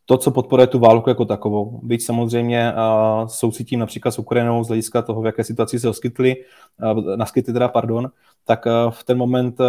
to, 0.04 0.16
co 0.16 0.30
podporuje 0.30 0.66
tu 0.66 0.78
válku 0.78 1.10
jako 1.10 1.24
takovou. 1.24 1.80
Byť 1.82 2.04
samozřejmě 2.04 2.72
uh, 2.72 3.26
soucitím 3.26 3.80
například 3.80 4.10
s 4.10 4.18
Ukrajinou 4.18 4.64
z 4.64 4.68
hlediska 4.68 5.02
toho, 5.02 5.22
v 5.22 5.26
jaké 5.26 5.44
situaci 5.44 5.80
se 5.80 5.88
oskytli, 5.88 6.36
uh, 6.92 7.16
naskytli 7.16 7.52
teda, 7.52 7.68
pardon, 7.68 8.10
tak 8.44 8.66
uh, 8.66 8.90
v 8.90 9.04
ten 9.04 9.18
moment 9.18 9.60
uh, 9.60 9.66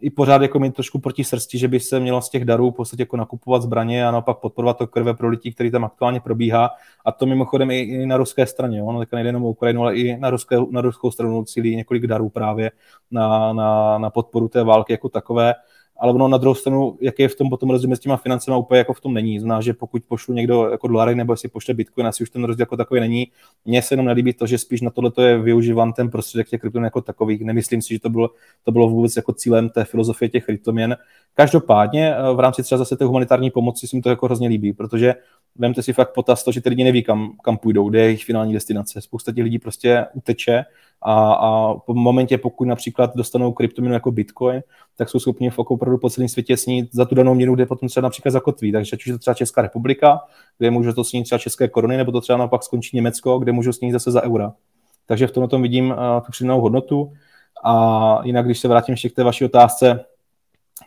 i 0.00 0.10
pořád 0.10 0.42
jako 0.42 0.58
mi 0.58 0.70
trošku 0.70 0.98
proti 0.98 1.24
srsti, 1.24 1.58
že 1.58 1.68
by 1.68 1.80
se 1.80 2.00
mělo 2.00 2.22
z 2.22 2.30
těch 2.30 2.44
darů 2.44 2.70
v 2.70 2.74
podstatě 2.74 3.02
jako 3.02 3.16
nakupovat 3.16 3.62
zbraně 3.62 4.06
a 4.06 4.10
naopak 4.10 4.38
podporovat 4.38 4.78
to 4.78 4.86
krve 4.86 5.14
pro 5.14 5.28
lidi, 5.28 5.52
který 5.52 5.70
tam 5.70 5.84
aktuálně 5.84 6.20
probíhá. 6.20 6.70
A 7.04 7.12
to 7.12 7.26
mimochodem 7.26 7.70
i, 7.70 7.80
i 7.80 8.06
na 8.06 8.16
ruské 8.16 8.46
straně. 8.46 8.82
Ono 8.82 9.04
nejde 9.12 9.28
jenom 9.28 9.44
o 9.44 9.50
Ukrajinu, 9.50 9.82
ale 9.82 9.96
i 9.96 10.16
na, 10.16 10.30
ruské, 10.30 10.56
na 10.70 10.80
ruskou 10.80 11.10
stranu 11.10 11.44
cílí 11.44 11.76
několik 11.76 12.06
darů 12.06 12.28
právě 12.28 12.70
na, 13.10 13.52
na, 13.52 13.98
na 13.98 14.10
podporu 14.10 14.48
té 14.48 14.64
války 14.64 14.92
jako 14.92 15.08
takové 15.08 15.54
ale 16.02 16.12
ono 16.12 16.28
na 16.28 16.38
druhou 16.38 16.54
stranu, 16.54 16.98
jak 17.00 17.18
je 17.18 17.28
v 17.28 17.36
tom 17.36 17.50
potom 17.50 17.70
rozdíl 17.70 17.90
mezi 17.90 18.00
těma 18.00 18.16
financemi, 18.16 18.56
úplně 18.56 18.78
jako 18.78 18.92
v 18.92 19.00
tom 19.00 19.14
není. 19.14 19.40
Zná, 19.40 19.60
že 19.60 19.72
pokud 19.72 20.02
pošlu 20.08 20.34
někdo 20.34 20.68
jako 20.68 20.88
dolary 20.88 21.14
nebo 21.14 21.36
si 21.36 21.48
pošle 21.48 21.74
bitcoin, 21.74 22.06
asi 22.06 22.22
už 22.22 22.30
ten 22.30 22.44
rozdíl 22.44 22.62
jako 22.62 22.76
takový 22.76 23.00
není. 23.00 23.26
Mně 23.64 23.82
se 23.82 23.92
jenom 23.92 24.06
nelíbí 24.06 24.32
to, 24.32 24.46
že 24.46 24.58
spíš 24.58 24.80
na 24.80 24.90
tohle 24.90 25.12
je 25.20 25.38
využívan 25.38 25.92
ten 25.92 26.10
prostředek 26.10 26.48
těch 26.48 26.60
kryptoměn 26.60 26.84
jako 26.84 27.00
takových. 27.00 27.40
Nemyslím 27.44 27.82
si, 27.82 27.94
že 27.94 28.00
to 28.00 28.10
bylo, 28.10 28.30
to 28.64 28.72
bylo 28.72 28.88
vůbec 28.88 29.16
jako 29.16 29.32
cílem 29.32 29.68
té 29.68 29.84
filozofie 29.84 30.28
těch 30.28 30.44
kryptoměn. 30.44 30.96
Každopádně 31.34 32.14
eh, 32.14 32.34
v 32.34 32.40
rámci 32.40 32.62
třeba 32.62 32.78
zase 32.78 32.96
té 32.96 33.04
humanitární 33.04 33.50
pomoci 33.50 33.88
si 33.88 33.96
mi 33.96 34.02
to 34.02 34.10
jako 34.10 34.26
hrozně 34.26 34.48
líbí, 34.48 34.72
protože 34.72 35.14
vemte 35.56 35.82
si 35.82 35.92
fakt 35.92 36.14
potaz 36.14 36.44
to, 36.44 36.52
že 36.52 36.60
ty 36.60 36.68
lidi 36.68 36.84
neví, 36.84 37.02
kam, 37.02 37.32
kam 37.42 37.58
půjdou, 37.58 37.90
kde 37.90 37.98
je 37.98 38.04
jejich 38.04 38.24
finální 38.24 38.52
destinace. 38.52 39.00
Spousta 39.00 39.32
těch 39.32 39.44
lidí 39.44 39.58
prostě 39.58 40.06
uteče 40.14 40.64
a, 41.04 41.32
a 41.32 41.74
po 41.74 41.94
momentě, 41.94 42.38
pokud 42.38 42.64
například 42.64 43.16
dostanou 43.16 43.52
kryptoměnu 43.52 43.94
jako 43.94 44.10
Bitcoin, 44.12 44.62
tak 44.96 45.08
jsou 45.08 45.18
schopni 45.18 45.50
v 45.50 45.58
opravdu 45.58 45.98
po 45.98 46.10
celém 46.10 46.28
světě 46.28 46.56
snít 46.56 46.88
za 46.92 47.04
tu 47.04 47.14
danou 47.14 47.34
měnu, 47.34 47.54
kde 47.54 47.66
potom 47.66 47.88
třeba 47.88 48.02
například 48.02 48.30
zakotví. 48.30 48.72
Takže 48.72 48.96
ať 48.96 49.00
už 49.00 49.06
je 49.06 49.12
to 49.12 49.18
třeba 49.18 49.34
Česká 49.34 49.62
republika, 49.62 50.20
kde 50.58 50.70
může 50.70 50.92
to 50.92 51.04
snít 51.04 51.24
třeba 51.24 51.38
české 51.38 51.68
koruny, 51.68 51.96
nebo 51.96 52.12
to 52.12 52.20
třeba 52.20 52.36
naopak 52.36 52.62
skončí 52.62 52.96
Německo, 52.96 53.38
kde 53.38 53.52
můžou 53.52 53.72
snít 53.72 53.92
zase 53.92 54.10
za 54.10 54.22
eura. 54.22 54.52
Takže 55.06 55.26
v 55.26 55.32
tom 55.32 55.48
tom 55.48 55.62
vidím 55.62 55.90
uh, 55.90 55.96
tu 56.26 56.32
přidanou 56.32 56.60
hodnotu. 56.60 57.12
A 57.64 58.20
jinak, 58.24 58.44
když 58.44 58.58
se 58.58 58.68
vrátím 58.68 58.92
ještě 58.92 59.08
k 59.08 59.14
té 59.14 59.24
vaší 59.24 59.44
otázce, 59.44 60.04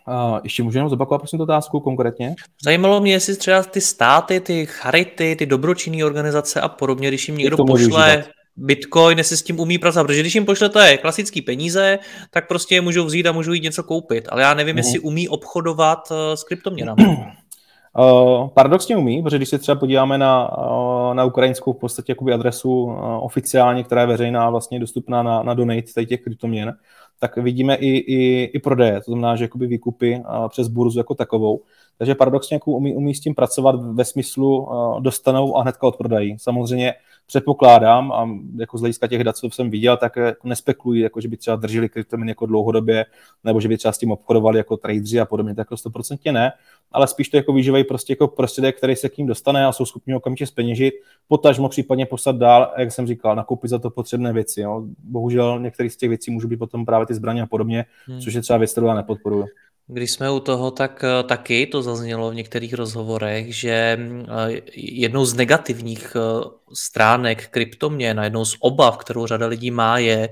Uh, 0.07 0.39
ještě 0.43 0.63
můžu 0.63 0.77
jenom 0.77 0.89
zopakovat 0.89 1.19
prosím 1.19 1.39
tu 1.39 1.43
otázku 1.43 1.79
konkrétně? 1.79 2.35
Zajímalo 2.63 3.01
mě, 3.01 3.11
jestli 3.11 3.35
třeba 3.35 3.63
ty 3.63 3.81
státy, 3.81 4.39
ty 4.39 4.65
charity, 4.65 5.35
ty 5.35 5.45
dobročinné 5.45 6.05
organizace 6.05 6.61
a 6.61 6.69
podobně, 6.69 7.07
když 7.07 7.27
jim 7.27 7.37
někdo 7.37 7.57
pošle 7.57 7.77
využívat. 7.77 8.34
Bitcoin, 8.57 9.17
jestli 9.17 9.37
s 9.37 9.43
tím 9.43 9.59
umí 9.59 9.77
pracovat, 9.77 10.03
protože 10.03 10.19
když 10.19 10.35
jim 10.35 10.45
pošlete 10.45 10.97
klasické 10.97 11.41
peníze, 11.41 11.99
tak 12.31 12.47
prostě 12.47 12.75
je 12.75 12.81
můžou 12.81 13.05
vzít 13.05 13.27
a 13.27 13.31
můžou 13.31 13.51
jít 13.51 13.63
něco 13.63 13.83
koupit, 13.83 14.27
ale 14.29 14.41
já 14.41 14.53
nevím, 14.53 14.73
mm. 14.73 14.77
jestli 14.77 14.99
umí 14.99 15.29
obchodovat 15.29 16.11
uh, 16.11 16.17
s 16.33 16.43
kryptoměnami. 16.43 17.03
Uh, 17.07 18.49
paradoxně 18.53 18.97
umí, 18.97 19.23
protože 19.23 19.37
když 19.37 19.49
se 19.49 19.57
třeba 19.57 19.79
podíváme 19.79 20.17
na, 20.17 20.57
uh, 20.57 21.13
na 21.13 21.25
ukrajinskou 21.25 21.73
v 21.73 21.79
podstatě 21.79 22.11
jakoby 22.11 22.33
adresu 22.33 22.83
uh, 22.83 22.93
oficiálně, 23.25 23.83
která 23.83 24.01
je 24.01 24.07
veřejná, 24.07 24.49
vlastně 24.49 24.79
dostupná 24.79 25.23
na, 25.23 25.43
na 25.43 25.53
donate 25.53 26.05
těch 26.05 26.21
kryptoměn, 26.21 26.73
tak 27.19 27.37
vidíme 27.37 27.75
i, 27.75 27.87
i, 27.87 28.43
i 28.43 28.59
prodeje, 28.59 29.01
to 29.01 29.11
znamená, 29.11 29.35
že 29.35 29.43
jakoby 29.43 29.67
výkupy 29.67 30.15
uh, 30.29 30.47
přes 30.49 30.67
burzu 30.67 30.99
jako 30.99 31.15
takovou. 31.15 31.61
Takže 31.97 32.15
paradoxně 32.15 32.55
jako 32.55 32.71
umí, 32.71 32.95
umí 32.95 33.15
s 33.15 33.19
tím 33.19 33.35
pracovat 33.35 33.75
ve 33.75 34.05
smyslu 34.05 34.59
uh, 34.59 35.01
dostanou 35.01 35.57
a 35.57 35.61
hnedka 35.61 35.87
odprodají. 35.87 36.39
Samozřejmě 36.39 36.93
předpokládám, 37.27 38.11
a 38.11 38.29
jako 38.59 38.77
z 38.77 38.81
hlediska 38.81 39.07
těch 39.07 39.23
dat, 39.23 39.37
co 39.37 39.49
jsem 39.49 39.69
viděl, 39.69 39.97
tak 39.97 40.15
jako 40.15 40.47
nespekulují, 40.47 41.01
jako 41.01 41.21
že 41.21 41.27
by 41.27 41.37
třeba 41.37 41.55
drželi 41.55 41.89
kryptoměny 41.89 42.31
jako 42.31 42.45
dlouhodobě, 42.45 43.05
nebo 43.43 43.61
že 43.61 43.67
by 43.67 43.77
třeba 43.77 43.91
s 43.91 43.97
tím 43.97 44.11
obchodovali 44.11 44.57
jako 44.57 44.77
tradeři 44.77 45.19
a 45.19 45.25
podobně, 45.25 45.55
tak 45.55 45.65
jako 45.65 45.77
stoprocentně 45.77 46.31
ne, 46.31 46.51
ale 46.91 47.07
spíš 47.07 47.29
to 47.29 47.37
jako 47.37 47.53
využívají 47.53 47.83
prostě 47.83 48.11
jako 48.13 48.27
prostředek, 48.27 48.77
který 48.77 48.95
se 48.95 49.09
k 49.09 49.17
ním 49.17 49.27
dostane 49.27 49.65
a 49.65 49.71
jsou 49.71 49.85
schopni 49.85 50.15
okamžitě 50.15 50.47
speněžit, 50.47 50.93
potažmo 51.27 51.69
případně 51.69 52.05
poslat 52.05 52.35
dál, 52.35 52.73
jak 52.77 52.91
jsem 52.91 53.07
říkal, 53.07 53.35
nakoupit 53.35 53.69
za 53.69 53.79
to 53.79 53.89
potřebné 53.89 54.33
věci. 54.33 54.61
Jo. 54.61 54.83
Bohužel 55.03 55.59
některé 55.59 55.89
z 55.89 55.97
těch 55.97 56.09
věcí 56.09 56.31
můžou 56.31 56.47
být 56.47 56.57
potom 56.57 56.85
právě 56.85 57.05
ty 57.07 57.13
zbraně 57.13 57.41
a 57.41 57.45
podobně, 57.45 57.85
hmm. 58.05 58.19
což 58.19 58.33
je 58.33 58.41
třeba 58.41 58.57
věc, 58.57 58.71
kterou 58.71 58.87
já 58.87 58.93
nepodporuji. 58.93 59.45
Když 59.87 60.11
jsme 60.11 60.31
u 60.31 60.39
toho, 60.39 60.71
tak 60.71 61.03
eh, 61.03 61.23
taky 61.23 61.67
to 61.67 61.81
zaznělo 61.81 62.31
v 62.31 62.35
některých 62.35 62.73
rozhovorech, 62.73 63.55
že 63.55 63.69
eh, 63.69 64.61
jednou 64.75 65.25
z 65.25 65.33
negativních 65.33 66.15
eh, 66.15 66.49
stránek 66.73 67.47
kryptoměn, 67.47 68.19
jednou 68.23 68.45
z 68.45 68.57
obav, 68.59 68.97
kterou 68.97 69.27
řada 69.27 69.47
lidí 69.47 69.71
má, 69.71 69.97
je, 69.97 70.29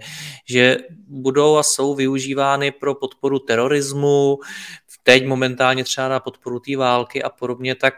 že 0.50 0.78
budou 1.08 1.58
a 1.58 1.64
jsou 1.64 1.96
využívány 1.96 2.72
pro 2.72 2.96
podporu 2.96 3.40
terorismu, 3.40 4.40
teď 5.04 5.26
momentálně 5.26 5.84
třeba 5.84 6.10
na 6.10 6.20
podporu 6.20 6.60
té 6.60 6.78
války 6.78 7.24
a 7.24 7.30
podobně, 7.30 7.76
tak 7.76 7.94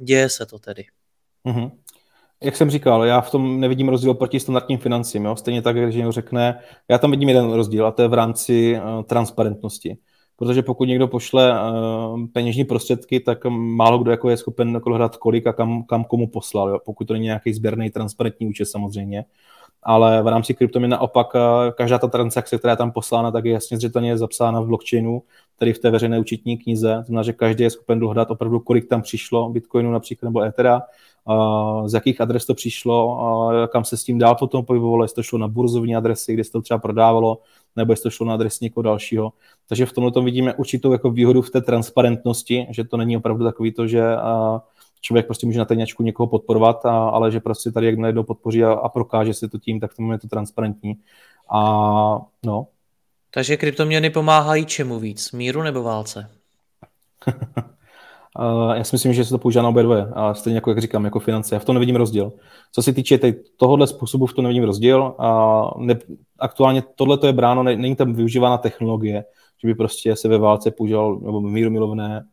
děje 0.00 0.28
se 0.28 0.46
to 0.46 0.58
tedy. 0.58 0.84
Mm-hmm. 1.46 1.70
Jak 2.42 2.56
jsem 2.56 2.70
říkal, 2.70 3.04
já 3.04 3.20
v 3.20 3.30
tom 3.30 3.60
nevidím 3.60 3.88
rozdíl 3.88 4.14
proti 4.14 4.40
standardním 4.40 4.78
financím. 4.78 5.24
Jo? 5.24 5.36
Stejně 5.36 5.62
tak, 5.62 5.76
když 5.76 5.94
někdo 5.94 6.12
řekne, 6.12 6.60
já 6.88 6.98
tam 6.98 7.10
vidím 7.10 7.28
jeden 7.28 7.52
rozdíl 7.52 7.86
a 7.86 7.90
to 7.90 8.02
je 8.02 8.08
v 8.08 8.14
rámci 8.14 8.80
uh, 8.80 9.02
transparentnosti 9.02 9.96
protože 10.36 10.62
pokud 10.62 10.84
někdo 10.84 11.08
pošle 11.08 11.52
uh, 11.52 12.26
peněžní 12.32 12.64
prostředky, 12.64 13.20
tak 13.20 13.44
málo 13.50 13.98
kdo 13.98 14.10
jako 14.10 14.30
je 14.30 14.36
schopen 14.36 14.74
jako 14.74 14.94
hrát 14.94 15.16
kolik 15.16 15.46
a 15.46 15.52
kam, 15.52 15.82
kam 15.82 16.04
komu 16.04 16.26
poslal, 16.26 16.68
jo? 16.68 16.78
pokud 16.84 17.04
to 17.04 17.12
není 17.12 17.24
nějaký 17.24 17.54
sběrný 17.54 17.90
transparentní 17.90 18.46
účet 18.46 18.64
samozřejmě. 18.64 19.24
Ale 19.82 20.22
v 20.22 20.26
rámci 20.26 20.54
kryptoměn 20.54 20.90
naopak 20.90 21.34
uh, 21.34 21.40
každá 21.74 21.98
ta 21.98 22.06
transakce, 22.08 22.58
která 22.58 22.72
je 22.72 22.76
tam 22.76 22.92
poslána, 22.92 23.30
tak 23.30 23.44
je 23.44 23.52
jasně 23.52 23.76
zřetelně 23.76 24.18
zapsána 24.18 24.60
v 24.60 24.66
blockchainu, 24.66 25.22
tedy 25.58 25.72
v 25.72 25.78
té 25.78 25.90
veřejné 25.90 26.18
účetní 26.18 26.58
knize. 26.58 26.96
To 26.96 27.02
znamená, 27.02 27.22
že 27.22 27.32
každý 27.32 27.64
je 27.64 27.70
schopen 27.70 27.98
dohledat 27.98 28.30
opravdu, 28.30 28.60
kolik 28.60 28.88
tam 28.88 29.02
přišlo 29.02 29.50
Bitcoinu 29.50 29.92
například 29.92 30.28
nebo 30.28 30.42
Ethera, 30.42 30.82
z 31.86 31.94
jakých 31.94 32.20
adres 32.20 32.46
to 32.46 32.54
přišlo, 32.54 33.18
kam 33.72 33.84
se 33.84 33.96
s 33.96 34.04
tím 34.04 34.18
dál 34.18 34.34
potom 34.34 34.64
pohybovalo, 34.64 35.04
jestli 35.04 35.14
to 35.14 35.22
šlo 35.22 35.38
na 35.38 35.48
burzovní 35.48 35.96
adresy, 35.96 36.34
kde 36.34 36.44
se 36.44 36.52
to 36.52 36.62
třeba 36.62 36.78
prodávalo, 36.78 37.38
nebo 37.76 37.92
jestli 37.92 38.02
to 38.02 38.10
šlo 38.10 38.26
na 38.26 38.34
adres 38.34 38.60
někoho 38.60 38.82
dalšího. 38.82 39.32
Takže 39.68 39.86
v 39.86 39.92
tomhle 39.92 40.12
tom 40.12 40.24
vidíme 40.24 40.54
určitou 40.54 40.92
jako 40.92 41.10
výhodu 41.10 41.42
v 41.42 41.50
té 41.50 41.60
transparentnosti, 41.60 42.66
že 42.70 42.84
to 42.84 42.96
není 42.96 43.16
opravdu 43.16 43.44
takový 43.44 43.72
to, 43.72 43.86
že 43.86 44.02
člověk 45.00 45.26
prostě 45.26 45.46
může 45.46 45.58
na 45.58 45.64
tajňačku 45.64 46.02
někoho 46.02 46.26
podporovat, 46.26 46.86
a, 46.86 47.08
ale 47.08 47.30
že 47.30 47.40
prostě 47.40 47.70
tady 47.70 47.86
jak 47.86 47.98
najednou 47.98 48.22
podpoří 48.22 48.64
a, 48.64 48.72
a 48.72 48.88
prokáže 48.88 49.34
se 49.34 49.48
to 49.48 49.58
tím, 49.58 49.80
tak 49.80 49.94
tomu 49.94 50.12
je 50.12 50.18
to 50.18 50.28
transparentní. 50.28 50.94
A 51.50 51.60
no. 52.44 52.66
Takže 53.30 53.56
kryptoměny 53.56 54.10
pomáhají 54.10 54.66
čemu 54.66 54.98
víc? 54.98 55.32
Míru 55.32 55.62
nebo 55.62 55.82
válce? 55.82 56.30
já 58.74 58.84
si 58.84 58.94
myslím, 58.94 59.12
že 59.12 59.24
se 59.24 59.30
to 59.30 59.38
používá 59.38 59.62
na 59.62 59.68
obě 59.68 59.82
dvoje. 59.82 60.06
A 60.12 60.34
stejně 60.34 60.56
jako, 60.56 60.70
jak 60.70 60.78
říkám, 60.78 61.04
jako 61.04 61.20
finance. 61.20 61.54
Já 61.54 61.58
v 61.58 61.64
tom 61.64 61.74
nevidím 61.74 61.96
rozdíl. 61.96 62.32
Co 62.72 62.82
se 62.82 62.92
týče 62.92 63.18
tohohle 63.56 63.86
způsobu, 63.86 64.26
v 64.26 64.32
tom 64.32 64.42
nevidím 64.42 64.64
rozdíl. 64.64 65.14
A 65.18 65.60
ne, 65.78 65.98
aktuálně 66.38 66.82
tohle 66.94 67.18
je 67.26 67.32
bráno, 67.32 67.62
ne, 67.62 67.76
není 67.76 67.96
tam 67.96 68.14
využívána 68.14 68.58
technologie, 68.58 69.24
že 69.62 69.68
by 69.68 69.74
prostě 69.74 70.16
se 70.16 70.28
ve 70.28 70.38
válce 70.38 70.70
používal, 70.70 71.18
nebo 71.18 71.40
míru 71.40 71.70
milovné 71.70 72.24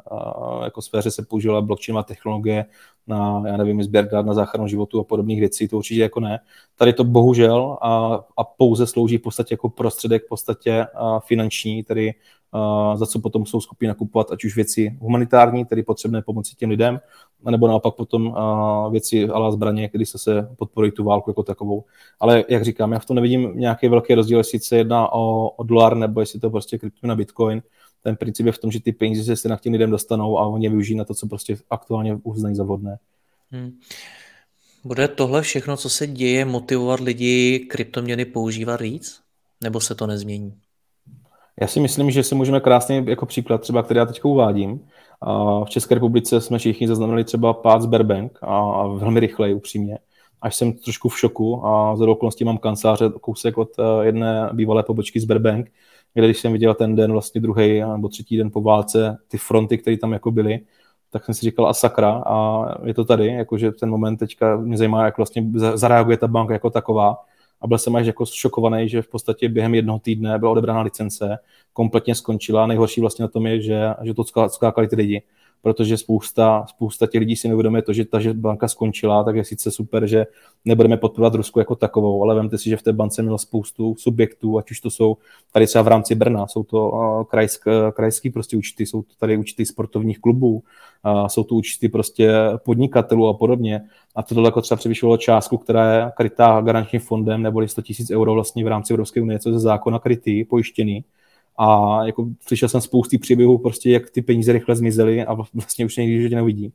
jako 0.63 0.81
sféře 0.81 1.11
se 1.11 1.25
používala 1.29 1.61
blockchainová 1.61 2.03
technologie 2.03 2.65
na, 3.07 3.43
já 3.45 3.57
nevím, 3.57 3.83
sběr 3.83 4.09
dát 4.09 4.25
na 4.25 4.33
záchranu 4.33 4.67
životu 4.67 4.99
a 4.99 5.03
podobných 5.03 5.39
věcí, 5.39 5.67
to 5.67 5.77
určitě 5.77 6.01
jako 6.01 6.19
ne. 6.19 6.39
Tady 6.75 6.93
to 6.93 7.03
bohužel 7.03 7.77
a, 7.81 8.19
a 8.37 8.43
pouze 8.43 8.87
slouží 8.87 9.17
v 9.17 9.21
podstatě 9.21 9.53
jako 9.53 9.69
prostředek, 9.69 10.25
v 10.25 10.29
podstatě 10.29 10.85
finanční, 11.19 11.83
tedy 11.83 12.13
za 12.95 13.05
co 13.05 13.19
potom 13.19 13.45
jsou 13.45 13.61
schopni 13.61 13.87
nakupovat 13.87 14.31
ať 14.31 14.45
už 14.45 14.55
věci 14.55 14.97
humanitární, 14.99 15.65
tedy 15.65 15.83
potřebné 15.83 16.21
pomoci 16.21 16.55
těm 16.55 16.69
lidem, 16.69 16.99
nebo 17.51 17.67
naopak 17.67 17.95
potom 17.95 18.35
věci 18.91 19.29
ala 19.29 19.51
zbraně, 19.51 19.89
kdy 19.91 20.05
se 20.05 20.17
se 20.17 20.49
podporují 20.57 20.91
tu 20.91 21.03
válku 21.03 21.29
jako 21.29 21.43
takovou. 21.43 21.83
Ale 22.19 22.43
jak 22.49 22.63
říkám, 22.63 22.91
já 22.91 22.99
v 22.99 23.05
tom 23.05 23.15
nevidím 23.15 23.51
nějaký 23.55 23.87
velký 23.87 24.13
rozdíl, 24.13 24.37
jestli 24.37 24.59
se 24.59 24.77
jedná 24.77 25.13
o, 25.13 25.49
o 25.49 25.63
dolar, 25.63 25.97
nebo 25.97 26.19
jestli 26.19 26.39
to 26.39 26.49
prostě 26.49 26.77
krypto 26.77 27.07
na 27.07 27.15
bitcoin. 27.15 27.61
Ten 28.03 28.15
princip 28.15 28.45
je 28.45 28.51
v 28.51 28.57
tom, 28.57 28.71
že 28.71 28.79
ty 28.79 28.91
peníze 28.91 29.35
se 29.35 29.49
na 29.49 29.57
těm 29.57 29.73
lidem 29.73 29.91
dostanou 29.91 30.39
a 30.39 30.47
oni 30.47 30.65
je 30.65 30.69
využijí 30.69 30.97
na 30.97 31.05
to, 31.05 31.13
co 31.13 31.27
prostě 31.27 31.57
aktuálně 31.69 32.19
uznají 32.23 32.55
za 32.55 32.63
vhodné. 32.63 32.99
Hmm. 33.51 33.71
Bude 34.83 35.07
tohle 35.07 35.41
všechno, 35.41 35.77
co 35.77 35.89
se 35.89 36.07
děje, 36.07 36.45
motivovat 36.45 36.99
lidi 36.99 37.59
kryptoměny 37.59 38.25
používat 38.25 38.81
víc? 38.81 39.19
Nebo 39.63 39.79
se 39.79 39.95
to 39.95 40.07
nezmění? 40.07 40.53
Já 41.61 41.67
si 41.67 41.79
myslím, 41.79 42.11
že 42.11 42.23
se 42.23 42.35
můžeme 42.35 42.59
krásně 42.59 43.03
jako 43.07 43.25
příklad, 43.25 43.61
třeba 43.61 43.83
který 43.83 43.97
já 43.97 44.05
teď 44.05 44.23
uvádím. 44.23 44.79
V 45.65 45.69
České 45.69 45.95
republice 45.95 46.41
jsme 46.41 46.57
všichni 46.57 46.87
zaznamenali 46.87 47.23
třeba 47.23 47.53
pád 47.53 47.81
Sberbank 47.81 48.39
a 48.41 48.87
velmi 48.87 49.19
rychleji, 49.19 49.53
upřímně. 49.53 49.97
Až 50.41 50.55
jsem 50.55 50.73
trošku 50.73 51.09
v 51.09 51.19
šoku 51.19 51.65
a 51.65 51.95
za 51.95 52.05
okolností 52.05 52.43
mám 52.43 52.57
kanceláře 52.57 53.09
kousek 53.21 53.57
od 53.57 53.69
eh, 53.79 54.05
jedné 54.05 54.49
bývalé 54.53 54.83
pobočky 54.83 55.19
Sberbank, 55.19 55.71
kde 56.13 56.27
když 56.27 56.39
jsem 56.39 56.53
viděl 56.53 56.73
ten 56.73 56.95
den, 56.95 57.11
vlastně 57.11 57.41
druhý 57.41 57.79
nebo 57.79 58.09
třetí 58.09 58.37
den 58.37 58.51
po 58.51 58.61
válce, 58.61 59.17
ty 59.27 59.37
fronty, 59.37 59.77
které 59.77 59.97
tam 59.97 60.13
jako 60.13 60.31
byly, 60.31 60.59
tak 61.09 61.25
jsem 61.25 61.35
si 61.35 61.41
říkal 61.41 61.67
a 61.67 61.73
sakra 61.73 62.23
a 62.25 62.65
je 62.87 62.93
to 62.93 63.05
tady, 63.05 63.27
jakože 63.27 63.71
ten 63.71 63.89
moment 63.89 64.17
teďka 64.17 64.57
mě 64.57 64.77
zajímá, 64.77 65.05
jak 65.05 65.17
vlastně 65.17 65.51
zareaguje 65.73 66.17
ta 66.17 66.27
banka 66.27 66.53
jako 66.53 66.69
taková. 66.69 67.17
A 67.61 67.67
byl 67.67 67.77
jsem 67.77 67.95
až 67.95 68.07
jako 68.07 68.25
šokovaný, 68.25 68.89
že 68.89 69.01
v 69.01 69.07
podstatě 69.07 69.49
během 69.49 69.75
jednoho 69.75 69.99
týdne 69.99 70.39
byla 70.39 70.51
odebrána 70.51 70.81
licence, 70.81 71.37
kompletně 71.73 72.15
skončila. 72.15 72.67
Nejhorší 72.67 73.01
vlastně 73.01 73.23
na 73.23 73.27
tom 73.27 73.47
je, 73.47 73.61
že, 73.61 73.93
že 74.01 74.13
to 74.13 74.23
skákali 74.47 74.87
ty 74.87 74.95
lidi, 74.95 75.21
protože 75.63 75.97
spousta, 75.97 76.65
spousta 76.69 77.07
těch 77.07 77.19
lidí 77.19 77.35
si 77.35 77.47
neuvědomuje 77.47 77.81
to, 77.81 77.93
že 77.93 78.05
ta 78.05 78.19
že 78.19 78.33
banka 78.33 78.67
skončila, 78.67 79.23
tak 79.23 79.35
je 79.35 79.43
sice 79.43 79.71
super, 79.71 80.07
že 80.07 80.25
nebudeme 80.65 80.97
podporovat 80.97 81.35
Rusku 81.35 81.59
jako 81.59 81.75
takovou, 81.75 82.23
ale 82.23 82.35
vemte 82.35 82.57
si, 82.57 82.69
že 82.69 82.77
v 82.77 82.81
té 82.81 82.93
bance 82.93 83.21
mělo 83.21 83.37
spoustu 83.37 83.95
subjektů, 83.97 84.57
ať 84.57 84.71
už 84.71 84.79
to 84.79 84.89
jsou 84.89 85.17
tady 85.51 85.67
třeba 85.67 85.81
v 85.81 85.87
rámci 85.87 86.15
Brna, 86.15 86.47
jsou 86.47 86.63
to 86.63 86.91
krajsk, 87.29 87.65
krajský 87.93 88.29
prostě 88.29 88.57
účty, 88.57 88.85
jsou 88.85 89.01
to 89.01 89.13
tady 89.19 89.37
účty 89.37 89.65
sportovních 89.65 90.19
klubů, 90.19 90.63
uh, 91.05 91.27
jsou 91.27 91.43
to 91.43 91.55
účty 91.55 91.89
prostě 91.89 92.33
podnikatelů 92.65 93.27
a 93.27 93.33
podobně. 93.33 93.81
A 94.15 94.23
to 94.23 94.41
jako 94.41 94.61
třeba 94.61 94.77
převyšovalo 94.77 95.17
částku, 95.17 95.57
která 95.57 95.93
je 95.93 96.11
krytá 96.17 96.61
garančním 96.61 97.01
fondem, 97.01 97.41
nebo 97.41 97.67
100 97.67 97.81
000 98.09 98.21
euro 98.21 98.33
vlastně 98.33 98.63
v 98.63 98.67
rámci 98.67 98.93
Evropské 98.93 99.21
unie, 99.21 99.39
co 99.39 99.49
je 99.49 99.53
ze 99.53 99.59
zákona 99.59 99.99
krytý, 99.99 100.43
pojištěný. 100.43 101.03
A 101.57 101.99
jako 102.05 102.27
slyšel 102.47 102.69
jsem 102.69 102.81
spousty 102.81 103.17
příběhů, 103.17 103.57
prostě 103.57 103.91
jak 103.91 104.09
ty 104.09 104.21
peníze 104.21 104.53
rychle 104.53 104.75
zmizely 104.75 105.25
a 105.25 105.33
vlastně 105.33 105.85
už 105.85 105.97
někdy 105.97 106.29
že 106.29 106.35
neuvidí. 106.35 106.73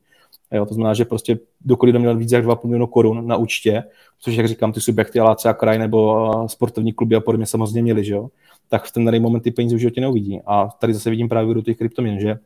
Jo, 0.51 0.65
to 0.65 0.73
znamená, 0.73 0.93
že 0.93 1.05
prostě 1.05 1.39
dokud 1.61 1.89
měl 1.89 2.17
víc 2.17 2.31
jak 2.31 2.45
2,5 2.45 2.65
milionu 2.67 2.87
korun 2.87 3.27
na 3.27 3.37
účtě, 3.37 3.83
což 4.19 4.35
jak 4.35 4.47
říkám, 4.47 4.73
ty 4.73 4.81
subjekty, 4.81 5.19
ale 5.19 5.35
třeba 5.35 5.53
kraj 5.53 5.79
nebo 5.79 6.31
sportovní 6.47 6.93
kluby 6.93 7.15
a 7.15 7.19
podobně 7.19 7.45
samozřejmě 7.45 7.81
měli, 7.81 8.03
že 8.03 8.13
jo, 8.13 8.29
tak 8.69 8.83
v 8.83 8.91
ten 8.91 9.05
daný 9.05 9.19
moment 9.19 9.41
ty 9.41 9.51
peníze 9.51 9.75
už 9.75 9.81
životě 9.81 10.01
neuvidí. 10.01 10.41
A 10.45 10.69
tady 10.79 10.93
zase 10.93 11.09
vidím 11.09 11.29
právě 11.29 11.53
do 11.53 11.61
těch 11.61 11.77
kryptoměn, 11.77 12.19
že 12.19 12.39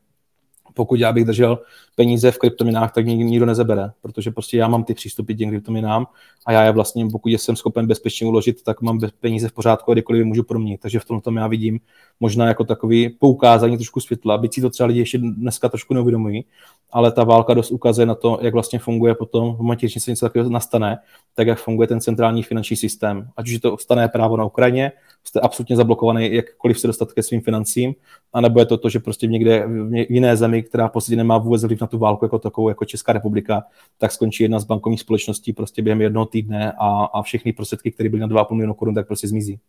pokud 0.73 0.99
já 0.99 1.11
bych 1.11 1.25
držel 1.25 1.59
peníze 1.95 2.31
v 2.31 2.37
kryptoměnách, 2.37 2.93
tak 2.93 3.05
mě 3.05 3.15
nikdo 3.15 3.45
nezebere, 3.45 3.91
protože 4.01 4.31
prostě 4.31 4.57
já 4.57 4.67
mám 4.67 4.83
ty 4.83 4.93
přístupy 4.93 5.33
k 5.33 5.37
těm 5.37 5.49
kryptoměnám 5.49 6.07
a 6.45 6.51
já 6.51 6.63
je 6.63 6.71
vlastně, 6.71 7.07
pokud 7.11 7.29
jsem 7.29 7.55
schopen 7.55 7.87
bezpečně 7.87 8.27
uložit, 8.27 8.63
tak 8.63 8.81
mám 8.81 8.99
peníze 9.19 9.47
v 9.47 9.51
pořádku 9.51 9.91
a 9.91 9.93
kdykoliv 9.93 10.19
je 10.19 10.25
můžu 10.25 10.43
proměnit. 10.43 10.81
Takže 10.81 10.99
v 10.99 11.05
tomto 11.05 11.31
já 11.31 11.47
vidím 11.47 11.79
možná 12.19 12.47
jako 12.47 12.63
takový 12.63 13.09
poukázání 13.09 13.77
trošku 13.77 13.99
světla, 13.99 14.37
byť 14.37 14.53
si 14.53 14.61
to 14.61 14.69
třeba 14.69 14.87
lidi 14.87 14.99
ještě 14.99 15.17
dneska 15.17 15.69
trošku 15.69 15.93
neuvědomují, 15.93 16.45
ale 16.93 17.11
ta 17.11 17.23
válka 17.23 17.53
dost 17.53 17.71
ukazuje 17.71 18.05
na 18.05 18.15
to, 18.15 18.39
jak 18.41 18.53
vlastně 18.53 18.79
funguje 18.79 19.15
potom 19.15 19.55
v 19.55 19.57
momentě, 19.57 19.85
když 19.85 20.03
se 20.03 20.11
něco 20.11 20.25
takového 20.25 20.49
nastane, 20.49 20.97
tak 21.35 21.47
jak 21.47 21.59
funguje 21.59 21.87
ten 21.87 22.01
centrální 22.01 22.43
finanční 22.43 22.77
systém. 22.77 23.29
Ať 23.37 23.49
už 23.49 23.59
to 23.59 23.77
stane 23.77 24.07
právo 24.07 24.37
na 24.37 24.45
Ukrajině, 24.45 24.91
jste 25.23 25.39
absolutně 25.39 25.75
zablokovaný, 25.75 26.33
jakkoliv 26.33 26.79
se 26.79 26.87
dostat 26.87 27.13
ke 27.13 27.23
svým 27.23 27.41
financím, 27.41 27.95
anebo 28.33 28.59
je 28.59 28.65
to 28.65 28.77
to, 28.77 28.89
že 28.89 28.99
prostě 28.99 29.27
někde 29.27 29.67
v 29.67 30.11
jiné 30.11 30.37
zemi, 30.37 30.63
která 30.63 30.89
podstatě 30.89 31.15
nemá 31.15 31.37
vůbec 31.37 31.63
vliv 31.63 31.81
na 31.81 31.87
tu 31.87 31.97
válku 31.97 32.25
jako 32.25 32.39
takovou, 32.39 32.69
jako 32.69 32.85
Česká 32.85 33.13
republika, 33.13 33.63
tak 33.97 34.11
skončí 34.11 34.43
jedna 34.43 34.59
z 34.59 34.63
bankovních 34.63 35.01
společností 35.01 35.53
prostě 35.53 35.81
během 35.81 36.01
jednoho 36.01 36.25
týdne 36.25 36.71
a, 36.71 37.05
a 37.05 37.21
všechny 37.21 37.53
prostředky, 37.53 37.91
které 37.91 38.09
byly 38.09 38.21
na 38.21 38.27
2,5 38.27 38.55
milionu 38.55 38.73
korun, 38.73 38.95
tak 38.95 39.07
prostě 39.07 39.27
zmizí. 39.27 39.59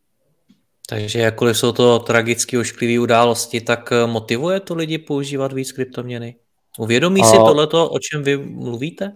Takže 0.88 1.18
jakkoliv 1.18 1.58
jsou 1.58 1.72
to 1.72 1.98
tragické 1.98 2.58
ošklivé 2.58 3.02
události, 3.02 3.60
tak 3.60 3.92
motivuje 4.06 4.60
to 4.60 4.74
lidi 4.74 4.98
používat 4.98 5.52
víc 5.52 5.72
kryptoměny? 5.72 6.34
Uvědomí 6.78 7.20
a... 7.20 7.24
si 7.24 7.36
tohleto, 7.36 7.90
o 7.90 7.98
čem 7.98 8.22
vy 8.22 8.36
mluvíte? 8.36 9.12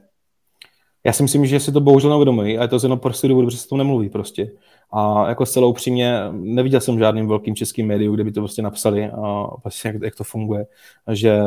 Já 1.05 1.13
si 1.13 1.23
myslím, 1.23 1.47
že 1.47 1.61
si 1.61 1.73
to 1.73 1.81
bohužel 1.81 2.11
neuvědomují 2.11 2.59
a 2.59 2.63
je 2.63 2.69
to 2.69 2.79
z 2.79 2.83
jenom 2.83 2.99
prostě 2.99 3.29
důvodu, 3.29 3.47
protože 3.47 3.59
se 3.59 3.69
to 3.69 3.77
nemluví 3.77 4.09
prostě. 4.09 4.51
A 4.93 5.29
jako 5.29 5.47
zcela 5.47 5.67
upřímně, 5.67 6.19
neviděl 6.33 6.81
jsem 6.81 6.99
žádným 6.99 7.29
velkým 7.29 7.55
českým 7.55 7.87
médiu, 7.87 8.15
kde 8.15 8.25
by 8.25 8.33
to 8.33 8.41
prostě 8.41 8.63
napsali, 8.63 9.11
a 9.11 9.47
vlastně 9.65 9.91
jak, 9.91 10.03
jak, 10.03 10.15
to 10.15 10.25
funguje. 10.25 10.67
Že 11.13 11.41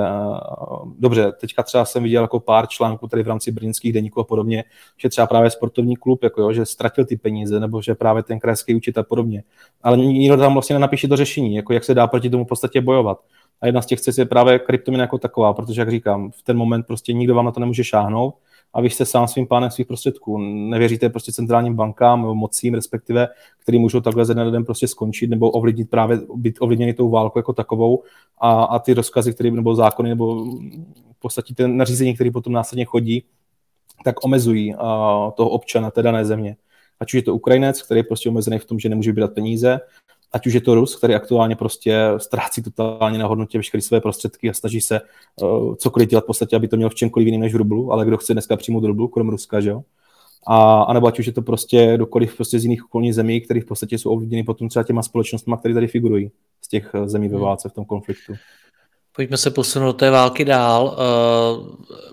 dobře, 0.99 1.31
teďka 1.31 1.63
třeba 1.63 1.85
jsem 1.85 2.03
viděl 2.03 2.21
jako 2.21 2.39
pár 2.39 2.67
článků 2.67 3.07
tady 3.07 3.23
v 3.23 3.27
rámci 3.27 3.51
brněnských 3.51 3.93
deníků 3.93 4.19
a 4.19 4.23
podobně, 4.23 4.63
že 4.97 5.09
třeba 5.09 5.27
právě 5.27 5.49
sportovní 5.49 5.95
klub, 5.95 6.23
jako 6.23 6.41
jo, 6.41 6.53
že 6.53 6.65
ztratil 6.65 7.05
ty 7.05 7.17
peníze, 7.17 7.59
nebo 7.59 7.81
že 7.81 7.95
právě 7.95 8.23
ten 8.23 8.39
krajský 8.39 8.75
účet 8.75 8.97
a 8.97 9.03
podobně. 9.03 9.43
Ale 9.83 9.97
nikdo 9.97 10.37
tam 10.37 10.53
vlastně 10.53 10.73
nenapíše 10.73 11.07
to 11.07 11.17
řešení, 11.17 11.55
jako 11.55 11.73
jak 11.73 11.83
se 11.83 11.93
dá 11.93 12.07
proti 12.07 12.29
tomu 12.29 12.45
v 12.45 12.47
podstatě 12.47 12.81
bojovat. 12.81 13.19
A 13.61 13.65
jedna 13.65 13.81
z 13.81 13.85
těch 13.85 14.01
cest 14.01 14.17
je 14.17 14.25
právě 14.25 14.59
kryptomina 14.59 15.03
jako 15.03 15.17
taková, 15.17 15.53
protože, 15.53 15.81
jak 15.81 15.91
říkám, 15.91 16.31
v 16.31 16.41
ten 16.43 16.57
moment 16.57 16.87
prostě 16.87 17.13
nikdo 17.13 17.35
vám 17.35 17.45
na 17.45 17.51
to 17.51 17.59
nemůže 17.59 17.83
šáhnout 17.83 18.35
a 18.73 18.81
vy 18.81 18.89
jste 18.89 19.05
sám 19.05 19.27
svým 19.27 19.47
pánem 19.47 19.71
svých 19.71 19.87
prostředků. 19.87 20.37
Nevěříte 20.69 21.09
prostě 21.09 21.31
centrálním 21.31 21.75
bankám 21.75 22.21
nebo 22.21 22.35
mocím, 22.35 22.73
respektive, 22.73 23.27
který 23.59 23.79
můžou 23.79 24.01
takhle 24.01 24.25
ze 24.25 24.33
den 24.33 24.65
prostě 24.65 24.87
skončit 24.87 25.29
nebo 25.29 25.51
ovlivnit 25.51 25.89
právě, 25.89 26.19
být 26.35 26.55
ovlivněni 26.59 26.93
tou 26.93 27.09
válkou 27.09 27.39
jako 27.39 27.53
takovou 27.53 28.03
a, 28.37 28.63
a 28.63 28.79
ty 28.79 28.93
rozkazy, 28.93 29.33
které 29.33 29.51
nebo 29.51 29.75
zákony, 29.75 30.09
nebo 30.09 30.45
v 31.13 31.19
podstatě 31.19 31.55
ten 31.55 31.77
nařízení, 31.77 32.15
který 32.15 32.31
potom 32.31 32.53
následně 32.53 32.85
chodí, 32.85 33.23
tak 34.03 34.25
omezují 34.25 34.75
a, 34.75 35.31
toho 35.37 35.49
občana 35.49 35.91
té 35.91 36.01
dané 36.01 36.25
země. 36.25 36.55
Ať 36.99 37.09
už 37.09 37.13
je 37.13 37.21
to 37.21 37.35
Ukrajinec, 37.35 37.81
který 37.81 37.99
je 37.99 38.03
prostě 38.03 38.29
omezený 38.29 38.59
v 38.59 38.65
tom, 38.65 38.79
že 38.79 38.89
nemůže 38.89 39.11
vybírat 39.11 39.33
peníze, 39.33 39.79
ať 40.33 40.47
už 40.47 40.53
je 40.53 40.61
to 40.61 40.75
Rus, 40.75 40.95
který 40.95 41.15
aktuálně 41.15 41.55
prostě 41.55 41.99
ztrácí 42.17 42.63
totálně 42.63 43.19
na 43.19 43.27
hodnotě 43.27 43.57
veškeré 43.57 43.81
své 43.81 44.01
prostředky 44.01 44.49
a 44.49 44.53
snaží 44.53 44.81
se 44.81 45.01
uh, 45.41 45.75
cokoliv 45.75 46.09
dělat 46.09 46.23
v 46.23 46.27
podstatě, 46.27 46.55
aby 46.55 46.67
to 46.67 46.77
měl 46.77 46.89
v 46.89 46.95
čemkoliv 46.95 47.25
jiným 47.25 47.41
než 47.41 47.53
v 47.53 47.57
rublu, 47.57 47.91
ale 47.91 48.05
kdo 48.05 48.17
chce 48.17 48.33
dneska 48.33 48.57
přijmout 48.57 48.83
rublu, 48.83 49.07
krom 49.07 49.29
Ruska, 49.29 49.61
že 49.61 49.69
jo? 49.69 49.81
A, 50.47 50.81
anebo 50.81 51.07
ať 51.07 51.19
už 51.19 51.25
je 51.25 51.33
to 51.33 51.41
prostě 51.41 51.97
dokoliv 51.97 52.35
prostě 52.35 52.59
z 52.59 52.63
jiných 52.63 52.85
okolních 52.85 53.15
zemí, 53.15 53.41
které 53.41 53.61
v 53.61 53.65
podstatě 53.65 53.97
jsou 53.97 54.11
ovlivněny 54.11 54.43
potom 54.43 54.69
třeba 54.69 54.83
těma 54.83 55.03
společnostmi, 55.03 55.55
které 55.59 55.73
tady 55.73 55.87
figurují 55.87 56.31
z 56.61 56.67
těch 56.67 56.91
eh, 56.93 57.09
zemí 57.09 57.27
ve 57.27 57.35
hmm. 57.35 57.45
válce 57.45 57.69
v 57.69 57.73
tom 57.73 57.85
konfliktu. 57.85 58.33
Pojďme 59.15 59.37
se 59.37 59.51
posunout 59.51 59.85
do 59.85 59.93
té 59.93 60.09
války 60.09 60.45
dál. 60.45 60.97
Uh 60.97 62.10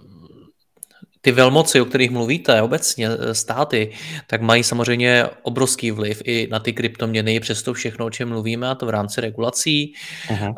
ty 1.28 1.32
velmoci, 1.32 1.80
o 1.80 1.84
kterých 1.84 2.10
mluvíte, 2.10 2.62
obecně 2.62 3.08
eh, 3.08 3.34
státy, 3.34 3.92
tak 4.26 4.40
mají 4.40 4.64
samozřejmě 4.64 5.24
obrovský 5.42 5.90
vliv 5.90 6.22
i 6.24 6.48
na 6.50 6.58
ty 6.58 6.72
kryptoměny, 6.72 7.40
přesto 7.40 7.74
všechno, 7.74 8.06
o 8.06 8.10
čem 8.10 8.28
mluvíme, 8.28 8.68
a 8.68 8.74
to 8.74 8.86
v 8.86 8.90
rámci 8.90 9.20
regulací, 9.20 9.92
uh-huh. 10.28 10.54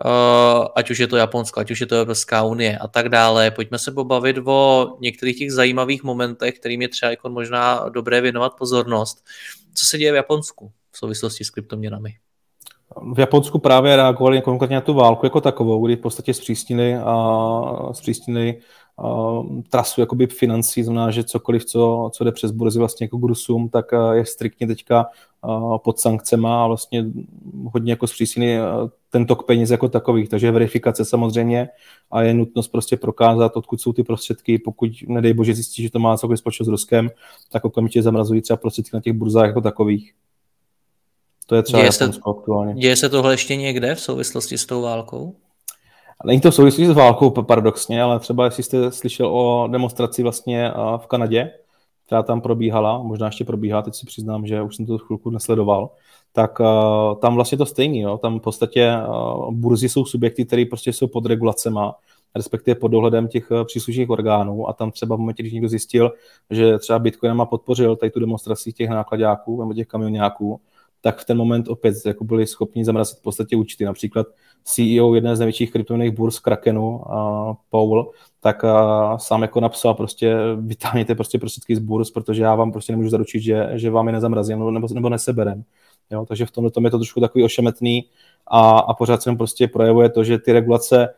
ať 0.76 0.90
už 0.90 0.98
je 0.98 1.06
to 1.06 1.16
Japonsko, 1.16 1.60
ať 1.60 1.70
už 1.70 1.80
je 1.80 1.86
to 1.86 1.96
Evropská 1.96 2.42
unie 2.42 2.78
a 2.78 2.88
tak 2.88 3.08
dále. 3.08 3.50
Pojďme 3.50 3.78
se 3.78 3.90
pobavit 3.90 4.38
o 4.44 4.88
některých 5.00 5.38
těch 5.38 5.52
zajímavých 5.52 6.02
momentech, 6.02 6.54
kterým 6.54 6.82
je 6.82 6.88
třeba 6.88 7.10
jako 7.10 7.28
možná 7.30 7.88
dobré 7.88 8.20
věnovat 8.20 8.54
pozornost. 8.58 9.24
Co 9.74 9.86
se 9.86 9.98
děje 9.98 10.12
v 10.12 10.22
Japonsku 10.22 10.70
v 10.90 10.98
souvislosti 10.98 11.44
s 11.44 11.50
kryptoměnami? 11.50 12.14
V 13.14 13.20
Japonsku 13.20 13.58
právě 13.58 13.96
reagovali 13.96 14.40
konkrétně 14.42 14.76
na 14.76 14.80
tu 14.80 14.94
válku 14.94 15.26
jako 15.26 15.40
takovou, 15.40 15.86
kdy 15.86 15.96
v 15.96 16.00
podstatě 16.00 16.34
zpřísnili, 16.34 16.94
a 16.94 17.14
zpřísnili 17.92 18.54
uh, 19.00 19.62
trasu 19.70 20.00
jakoby 20.00 20.26
financí, 20.26 20.82
znamená, 20.82 21.10
že 21.10 21.24
cokoliv, 21.24 21.64
co, 21.64 22.10
co 22.12 22.24
jde 22.24 22.32
přes 22.32 22.50
burzy 22.50 22.78
vlastně 22.78 23.04
jako 23.04 23.16
grusum, 23.16 23.68
tak 23.68 23.92
uh, 23.92 24.10
je 24.10 24.26
striktně 24.26 24.66
teďka 24.66 25.06
uh, 25.44 25.78
pod 25.78 25.98
sankcema 26.00 26.64
a 26.64 26.66
vlastně 26.66 27.04
hodně 27.64 27.92
jako 27.92 28.06
zpřísněný 28.06 28.58
uh, 28.58 28.88
ten 29.10 29.26
tok 29.26 29.46
peněz 29.46 29.70
jako 29.70 29.88
takových, 29.88 30.28
takže 30.28 30.50
verifikace 30.50 31.04
samozřejmě 31.04 31.68
a 32.10 32.22
je 32.22 32.34
nutnost 32.34 32.68
prostě 32.68 32.96
prokázat, 32.96 33.56
odkud 33.56 33.80
jsou 33.80 33.92
ty 33.92 34.02
prostředky, 34.02 34.58
pokud 34.58 34.90
nedej 35.08 35.34
bože 35.34 35.54
zjistí, 35.54 35.82
že 35.82 35.90
to 35.90 35.98
má 35.98 36.16
cokoliv 36.16 36.38
společnost 36.38 36.66
s 36.66 36.70
Ruskem, 36.70 37.10
tak 37.52 37.64
okamžitě 37.64 38.02
zamrazují 38.02 38.42
třeba 38.42 38.56
prostředky 38.56 38.90
na 38.94 39.00
těch 39.00 39.12
burzách 39.12 39.46
jako 39.46 39.60
takových. 39.60 40.12
To 41.46 41.54
je 41.54 41.62
třeba 41.62 41.82
děje 41.82 41.92
se, 41.92 42.10
aktuálně. 42.26 42.74
Děje 42.74 42.96
se 42.96 43.08
tohle 43.08 43.32
ještě 43.32 43.56
někde 43.56 43.94
v 43.94 44.00
souvislosti 44.00 44.58
s 44.58 44.66
tou 44.66 44.82
válkou? 44.82 45.36
Není 46.24 46.40
to 46.40 46.50
v 46.50 46.54
souvislosti 46.54 46.86
s 46.86 46.96
válkou 46.96 47.30
paradoxně, 47.30 48.02
ale 48.02 48.20
třeba 48.20 48.44
jestli 48.44 48.62
jste 48.62 48.90
slyšel 48.90 49.26
o 49.26 49.68
demonstraci 49.68 50.22
vlastně 50.22 50.72
v 50.96 51.06
Kanadě, 51.06 51.50
která 52.06 52.22
tam 52.22 52.40
probíhala, 52.40 53.02
možná 53.02 53.26
ještě 53.26 53.44
probíhá, 53.44 53.82
teď 53.82 53.94
si 53.94 54.06
přiznám, 54.06 54.46
že 54.46 54.62
už 54.62 54.76
jsem 54.76 54.86
to 54.86 54.98
chvilku 54.98 55.30
nesledoval, 55.30 55.90
tak 56.32 56.60
uh, 56.60 56.66
tam 57.20 57.34
vlastně 57.34 57.58
to 57.58 57.66
stejný, 57.66 58.00
jo? 58.00 58.18
tam 58.18 58.38
v 58.38 58.42
podstatě 58.42 58.92
uh, 59.08 59.54
burzy 59.54 59.88
jsou 59.88 60.04
subjekty, 60.04 60.44
které 60.44 60.64
prostě 60.64 60.92
jsou 60.92 61.06
pod 61.06 61.26
regulacema, 61.26 61.94
respektive 62.36 62.74
pod 62.74 62.88
dohledem 62.88 63.28
těch 63.28 63.52
příslušných 63.64 64.10
orgánů 64.10 64.68
a 64.68 64.72
tam 64.72 64.90
třeba 64.90 65.16
v 65.16 65.18
momentě, 65.18 65.42
když 65.42 65.52
někdo 65.52 65.68
zjistil, 65.68 66.12
že 66.50 66.78
třeba 66.78 66.98
Bitcoin 66.98 67.42
podpořil 67.50 67.96
tady 67.96 68.10
tu 68.10 68.20
demonstraci 68.20 68.72
těch 68.72 68.90
nákladňáků 68.90 69.60
nebo 69.60 69.74
těch 69.74 69.86
kamionňáků, 69.86 70.60
tak 71.00 71.18
v 71.18 71.24
ten 71.24 71.36
moment 71.36 71.68
opět 71.68 71.94
jako 72.06 72.24
byli 72.24 72.46
schopni 72.46 72.84
zamrazit 72.84 73.18
v 73.18 73.22
podstatě 73.22 73.56
účty. 73.56 73.84
Například 73.84 74.26
CEO 74.64 75.14
jedné 75.14 75.36
z 75.36 75.38
největších 75.38 75.72
kryptoměných 75.72 76.14
burz 76.14 76.38
Krakenu, 76.38 76.96
uh, 76.96 77.54
Paul, 77.70 78.10
tak 78.40 78.64
uh, 78.64 78.70
sám 79.16 79.42
jako 79.42 79.60
napsal 79.60 79.94
prostě 79.94 80.36
vytáhněte 80.56 81.14
prostě 81.14 81.38
prostředky 81.38 81.76
z 81.76 81.78
burz, 81.78 82.10
protože 82.10 82.42
já 82.42 82.54
vám 82.54 82.72
prostě 82.72 82.92
nemůžu 82.92 83.08
zaručit, 83.10 83.40
že, 83.40 83.70
že 83.72 83.90
vám 83.90 84.06
je 84.06 84.12
nezamrazím 84.12 84.58
nebo, 84.58 84.70
nebo, 84.70 84.88
nebo 84.94 85.08
neseberem. 85.08 85.64
Jo, 86.10 86.26
takže 86.26 86.46
v 86.46 86.50
tomhle 86.50 86.70
tom 86.70 86.84
je 86.84 86.90
to 86.90 86.98
trošku 86.98 87.20
takový 87.20 87.44
ošemetný 87.44 88.04
a, 88.46 88.78
a 88.78 88.94
pořád 88.94 89.22
se 89.22 89.36
prostě 89.36 89.68
projevuje 89.68 90.08
to, 90.10 90.24
že 90.24 90.38
ty 90.38 90.52
regulace 90.52 91.08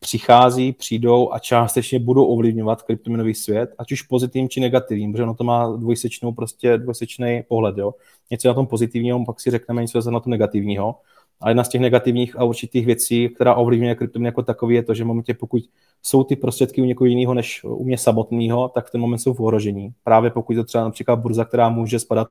přichází, 0.00 0.72
přijdou 0.72 1.32
a 1.32 1.38
částečně 1.38 1.98
budou 1.98 2.24
ovlivňovat 2.24 2.82
kryptoměnový 2.82 3.34
svět, 3.34 3.70
ať 3.78 3.92
už 3.92 4.02
pozitivním 4.02 4.48
či 4.48 4.60
negativním, 4.60 5.12
protože 5.12 5.22
ono 5.22 5.34
to 5.34 5.44
má 5.44 5.76
dvojsečnou, 5.76 6.32
prostě 6.32 6.78
dvojsečný 6.78 7.42
pohled. 7.48 7.78
Jo. 7.78 7.94
Něco 8.30 8.48
na 8.48 8.54
tom 8.54 8.66
pozitivního, 8.66 9.24
pak 9.24 9.40
si 9.40 9.50
řekneme 9.50 9.82
něco 9.82 10.10
na 10.10 10.20
tom 10.20 10.30
negativního. 10.30 10.96
A 11.40 11.48
jedna 11.48 11.64
z 11.64 11.68
těch 11.68 11.80
negativních 11.80 12.38
a 12.38 12.44
určitých 12.44 12.86
věcí, 12.86 13.28
která 13.28 13.54
ovlivňuje 13.54 13.94
kryptoměny 13.94 14.28
jako 14.28 14.42
takový, 14.42 14.74
je 14.74 14.82
to, 14.82 14.94
že 14.94 15.04
v 15.04 15.06
momentě, 15.06 15.34
pokud 15.34 15.62
jsou 16.02 16.24
ty 16.24 16.36
prostředky 16.36 16.82
u 16.82 16.84
někoho 16.84 17.06
jiného 17.06 17.34
než 17.34 17.64
u 17.64 17.84
mě 17.84 17.98
samotného, 17.98 18.68
tak 18.68 18.86
v 18.86 18.90
ten 18.90 19.00
moment 19.00 19.18
jsou 19.18 19.34
v 19.34 19.40
ohrožení. 19.40 19.94
Právě 20.04 20.30
pokud 20.30 20.54
to 20.54 20.64
třeba 20.64 20.84
například 20.84 21.16
burza, 21.16 21.44
která 21.44 21.68
může 21.68 21.98
spadat 21.98 22.28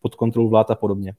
pod 0.00 0.14
kontrolu 0.14 0.48
vlád 0.48 0.70
a 0.70 0.74
podobně. 0.74 1.14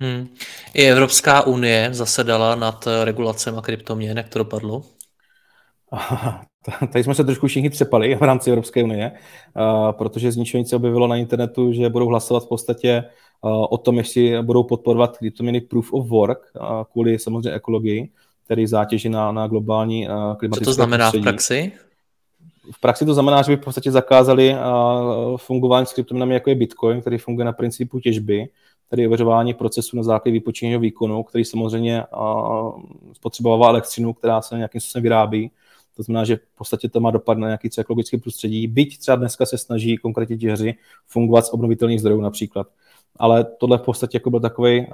Hmm. 0.00 0.28
I 0.74 0.84
Evropská 0.90 1.46
unie 1.46 1.88
zasedala 1.92 2.54
nad 2.54 2.88
regulacemi 3.04 3.58
a 3.58 3.60
kryptoměn, 3.60 4.16
jak 4.16 4.28
to 4.28 4.38
dopadlo? 4.38 4.82
Tady 6.92 7.04
jsme 7.04 7.14
se 7.14 7.24
trošku 7.24 7.46
všichni 7.46 7.70
třepali 7.70 8.14
v 8.14 8.22
rámci 8.22 8.50
Evropské 8.50 8.84
unie, 8.84 9.12
protože 9.92 10.32
z 10.32 10.36
ničeho 10.36 10.58
nic 10.58 10.68
se 10.68 10.76
objevilo 10.76 11.06
na 11.06 11.16
internetu, 11.16 11.72
že 11.72 11.88
budou 11.88 12.06
hlasovat 12.08 12.44
v 12.44 12.48
podstatě 12.48 13.04
o 13.70 13.78
tom, 13.78 13.98
jestli 13.98 14.42
budou 14.42 14.62
podporovat 14.62 15.18
kryptoměny 15.18 15.60
Proof 15.60 15.92
of 15.92 16.08
Work 16.08 16.38
kvůli 16.92 17.18
samozřejmě 17.18 17.50
ekologii, 17.50 18.10
tedy 18.46 18.66
zátěži 18.66 19.08
na, 19.08 19.32
na 19.32 19.46
globální 19.46 20.08
klimatické 20.38 20.64
Co 20.64 20.70
to 20.70 20.74
znamená 20.74 21.04
prostředí. 21.04 21.22
v 21.22 21.24
praxi? 21.24 21.72
V 22.72 22.80
praxi 22.80 23.06
to 23.06 23.14
znamená, 23.14 23.42
že 23.42 23.52
by 23.52 23.56
v 23.56 23.64
podstatě 23.64 23.90
zakázali 23.90 24.56
fungování 25.36 25.86
s 25.86 25.92
kryptoměnami, 25.92 26.34
jako 26.34 26.50
je 26.50 26.56
Bitcoin, 26.56 27.00
který 27.00 27.18
funguje 27.18 27.44
na 27.44 27.52
principu 27.52 28.00
těžby, 28.00 28.48
tedy 28.90 29.06
ověřování 29.06 29.54
procesu 29.54 29.96
na 29.96 30.02
základě 30.02 30.32
výpočetního 30.32 30.80
výkonu, 30.80 31.22
který 31.22 31.44
samozřejmě 31.44 32.04
spotřebovává 33.12 33.68
elektřinu, 33.68 34.12
která 34.12 34.42
se 34.42 34.56
nějakým 34.56 34.80
způsobem 34.80 35.02
vyrábí. 35.02 35.50
To 35.96 36.02
znamená, 36.02 36.24
že 36.24 36.36
v 36.36 36.58
podstatě 36.58 36.88
to 36.88 37.00
má 37.00 37.10
dopad 37.10 37.38
na 37.38 37.46
nějaký 37.46 37.68
ekologický 37.78 38.18
prostředí. 38.18 38.66
Byť 38.66 38.98
třeba 38.98 39.16
dneska 39.16 39.46
se 39.46 39.58
snaží 39.58 39.96
konkrétně 39.96 40.36
těžři 40.38 40.74
fungovat 41.06 41.46
z 41.46 41.52
obnovitelných 41.52 42.00
zdrojů 42.00 42.20
například. 42.20 42.66
ale 43.16 43.44
tohle 43.44 43.78
v 43.78 43.82
podstatě 43.82 44.16
jako 44.16 44.30
byl 44.30 44.40
takový 44.40 44.80
uh, 44.80 44.86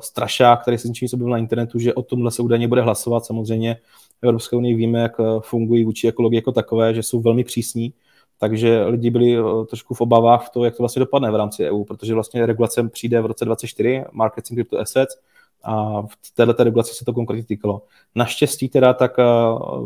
strašák, 0.00 0.62
který 0.62 0.78
se 0.78 0.88
ničím 0.88 1.08
byl 1.16 1.28
na 1.28 1.38
internetu, 1.38 1.78
že 1.78 1.94
o 1.94 2.02
tomhle 2.02 2.30
se 2.30 2.42
údajně 2.42 2.68
bude 2.68 2.82
hlasovat. 2.82 3.24
Samozřejmě 3.24 3.76
v 4.20 4.24
Evropské 4.24 4.56
unii 4.56 4.74
víme, 4.74 5.00
jak 5.00 5.16
fungují 5.40 5.84
vůči 5.84 6.08
ekologii 6.08 6.38
jako 6.38 6.52
takové, 6.52 6.94
že 6.94 7.02
jsou 7.02 7.20
velmi 7.20 7.44
přísní, 7.44 7.92
takže 8.38 8.84
lidi 8.84 9.10
byli 9.10 9.36
trošku 9.68 9.94
v 9.94 10.00
obavách 10.00 10.46
v 10.46 10.50
to, 10.50 10.64
jak 10.64 10.76
to 10.76 10.82
vlastně 10.82 11.00
dopadne 11.00 11.30
v 11.30 11.34
rámci 11.34 11.70
EU, 11.70 11.84
protože 11.84 12.14
vlastně 12.14 12.46
regulace 12.46 12.88
přijde 12.88 13.20
v 13.20 13.26
roce 13.26 13.44
2024, 13.44 14.04
Markets 14.12 14.50
in 14.50 14.56
Crypto 14.56 14.78
Assets, 14.78 15.16
a 15.64 16.02
v 16.02 16.34
této 16.34 16.64
regulaci 16.64 16.94
se 16.94 17.04
to 17.04 17.12
konkrétně 17.12 17.44
týkalo. 17.44 17.82
Naštěstí 18.14 18.68
teda 18.68 18.92
tak 18.92 19.18
eh, 19.18 19.24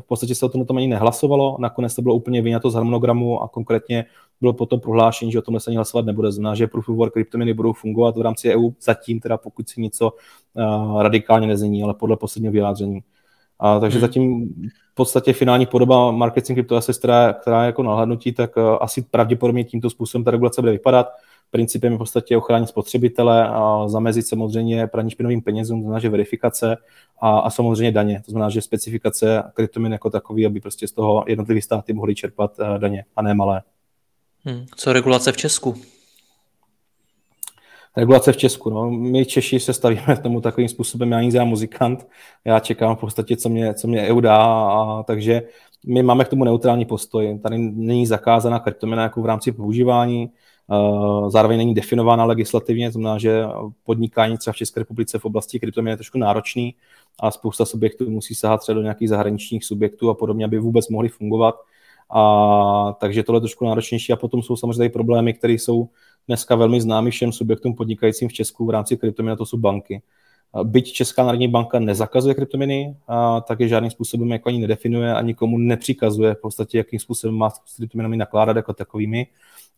v 0.00 0.04
podstatě 0.06 0.34
se 0.34 0.46
o 0.46 0.48
tom, 0.48 0.64
tom 0.64 0.76
ani 0.76 0.86
nehlasovalo, 0.86 1.56
nakonec 1.60 1.94
to 1.94 2.02
bylo 2.02 2.14
úplně 2.14 2.42
vyňato 2.42 2.70
z 2.70 2.74
harmonogramu 2.74 3.42
a 3.42 3.48
konkrétně 3.48 4.04
bylo 4.40 4.52
potom 4.52 4.80
prohlášení, 4.80 5.32
že 5.32 5.38
o 5.38 5.42
tomhle 5.42 5.60
se 5.60 5.70
ani 5.70 5.76
hlasovat 5.76 6.06
nebude. 6.06 6.32
Znamená, 6.32 6.54
že 6.54 6.66
proof 6.66 6.88
of 6.88 6.96
work 6.96 7.12
kryptoměny 7.12 7.54
budou 7.54 7.72
fungovat 7.72 8.16
v 8.16 8.20
rámci 8.20 8.54
EU 8.54 8.70
zatím, 8.80 9.20
teda 9.20 9.36
pokud 9.36 9.68
si 9.68 9.80
něco 9.80 10.12
uh, 10.54 11.02
radikálně 11.02 11.46
nezmění, 11.46 11.82
ale 11.82 11.94
podle 11.94 12.16
posledního 12.16 12.52
vyjádření. 12.52 13.00
A, 13.58 13.80
takže 13.80 13.98
hmm. 13.98 14.00
zatím 14.00 14.48
v 14.92 14.94
podstatě 14.94 15.32
finální 15.32 15.66
podoba 15.66 16.10
marketing 16.10 16.72
Assets, 16.72 16.98
která, 16.98 17.32
která 17.32 17.62
je 17.62 17.66
jako 17.66 17.82
nahlednutí, 17.82 18.32
tak 18.32 18.56
uh, 18.56 18.62
asi 18.80 19.02
pravděpodobně 19.02 19.64
tímto 19.64 19.90
způsobem 19.90 20.24
ta 20.24 20.30
regulace 20.30 20.60
bude 20.60 20.72
vypadat. 20.72 21.08
Principem 21.50 21.92
je 21.92 21.96
v 21.96 21.98
podstatě 21.98 22.36
ochránit 22.36 22.66
spotřebitele 22.66 23.48
a 23.48 23.88
zamezit 23.88 24.26
samozřejmě 24.26 24.86
praní 24.86 25.10
špinovým 25.10 25.42
penězům, 25.42 25.78
to 25.78 25.82
znamená, 25.82 26.00
že 26.00 26.08
verifikace 26.08 26.76
a, 27.20 27.38
a 27.38 27.50
samozřejmě 27.50 27.92
daně. 27.92 28.22
To 28.24 28.30
znamená, 28.30 28.50
že 28.50 28.60
specifikace 28.60 29.42
kryptoměn 29.54 29.92
jako 29.92 30.10
takový, 30.10 30.46
aby 30.46 30.60
prostě 30.60 30.88
z 30.88 30.92
toho 30.92 31.24
jednotlivé 31.26 31.62
státy 31.62 31.92
mohly 31.92 32.14
čerpat 32.14 32.58
uh, 32.58 32.78
daně 32.78 33.04
a 33.16 33.22
ne 33.22 33.34
malé. 33.34 33.62
Hmm. 34.44 34.66
Co 34.76 34.92
regulace 34.92 35.32
v 35.32 35.36
Česku? 35.36 35.76
Regulace 37.96 38.32
v 38.32 38.36
Česku. 38.36 38.70
No. 38.70 38.90
My 38.90 39.24
Češi 39.24 39.60
se 39.60 39.72
stavíme 39.72 40.16
k 40.16 40.22
tomu 40.22 40.40
takovým 40.40 40.68
způsobem, 40.68 41.12
já 41.12 41.20
jsem 41.20 41.48
muzikant, 41.48 42.08
já 42.44 42.60
čekám 42.60 42.96
v 42.96 43.00
podstatě, 43.00 43.36
co 43.36 43.48
mě, 43.48 43.74
co 43.74 43.88
mě 43.88 44.02
EU 44.02 44.20
dá, 44.20 44.36
a, 44.46 45.02
takže 45.02 45.42
my 45.86 46.02
máme 46.02 46.24
k 46.24 46.28
tomu 46.28 46.44
neutrální 46.44 46.84
postoj. 46.84 47.38
Tady 47.42 47.58
není 47.58 48.06
zakázána 48.06 48.58
kryptomena 48.58 49.02
jako 49.02 49.22
v 49.22 49.26
rámci 49.26 49.52
používání, 49.52 50.30
uh, 50.66 51.30
zároveň 51.30 51.58
není 51.58 51.74
definována 51.74 52.24
legislativně, 52.24 52.88
to 52.88 52.92
znamená, 52.92 53.18
že 53.18 53.44
podnikání 53.84 54.38
třeba 54.38 54.52
v 54.52 54.56
České 54.56 54.80
republice 54.80 55.18
v 55.18 55.24
oblasti 55.24 55.60
kryptoměn 55.60 55.90
je 55.90 55.96
trošku 55.96 56.18
náročný 56.18 56.74
a 57.20 57.30
spousta 57.30 57.64
subjektů 57.64 58.10
musí 58.10 58.34
sahat 58.34 58.60
třeba 58.60 58.76
do 58.76 58.82
nějakých 58.82 59.08
zahraničních 59.08 59.64
subjektů 59.64 60.10
a 60.10 60.14
podobně, 60.14 60.44
aby 60.44 60.58
vůbec 60.58 60.88
mohli 60.88 61.08
fungovat. 61.08 61.54
A, 62.10 62.96
takže 63.00 63.22
tohle 63.22 63.36
je 63.36 63.40
trošku 63.40 63.64
náročnější 63.64 64.12
a 64.12 64.16
potom 64.16 64.42
jsou 64.42 64.56
samozřejmě 64.56 64.88
problémy, 64.88 65.34
které 65.34 65.52
jsou 65.52 65.88
dneska 66.28 66.54
velmi 66.54 66.80
známy 66.80 67.10
všem 67.10 67.32
subjektům 67.32 67.74
podnikajícím 67.74 68.28
v 68.28 68.32
Česku 68.32 68.66
v 68.66 68.70
rámci 68.70 68.96
kryptoměn, 68.96 69.36
to 69.36 69.46
jsou 69.46 69.56
banky. 69.56 70.02
Byť 70.62 70.92
Česká 70.92 71.24
národní 71.24 71.48
banka 71.48 71.78
nezakazuje 71.78 72.34
kryptoměny, 72.34 72.96
tak 73.48 73.60
je 73.60 73.68
žádným 73.68 73.90
způsobem 73.90 74.30
jako 74.30 74.48
ani 74.48 74.58
nedefinuje, 74.58 75.14
ani 75.14 75.34
komu 75.34 75.58
nepřikazuje 75.58 76.34
v 76.34 76.40
podstatě, 76.40 76.78
jakým 76.78 77.00
způsobem 77.00 77.36
má 77.36 77.50
s 77.50 77.76
kryptoměnami 77.76 78.16
nakládat 78.16 78.56
jako 78.56 78.72
takovými. 78.72 79.26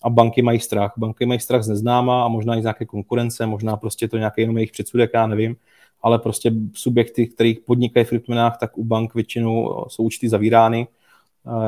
A 0.03 0.11
banky 0.11 0.43
mají 0.43 0.61
strach. 0.61 0.93
Banky 0.97 1.27
mají 1.27 1.41
strach 1.41 1.63
z 1.63 1.69
neznáma 1.69 2.25
a 2.25 2.29
možná 2.29 2.57
i 2.57 2.61
z 2.61 2.63
nějaké 2.63 2.85
konkurence, 2.85 3.47
možná 3.47 3.77
prostě 3.77 4.09
to 4.09 4.19
nějaký 4.19 4.41
jenom 4.41 4.57
jejich 4.57 4.73
předsudek, 4.73 5.11
já 5.15 5.27
nevím, 5.27 5.57
ale 6.03 6.19
prostě 6.19 6.53
subjekty, 6.75 7.27
které 7.27 7.53
podnikají 7.67 8.07
v 8.07 8.09
kryptoměnách, 8.09 8.59
tak 8.59 8.79
u 8.79 8.85
bank 8.85 9.15
většinou 9.15 9.85
jsou 9.89 10.03
účty 10.03 10.29
zavírány 10.29 10.87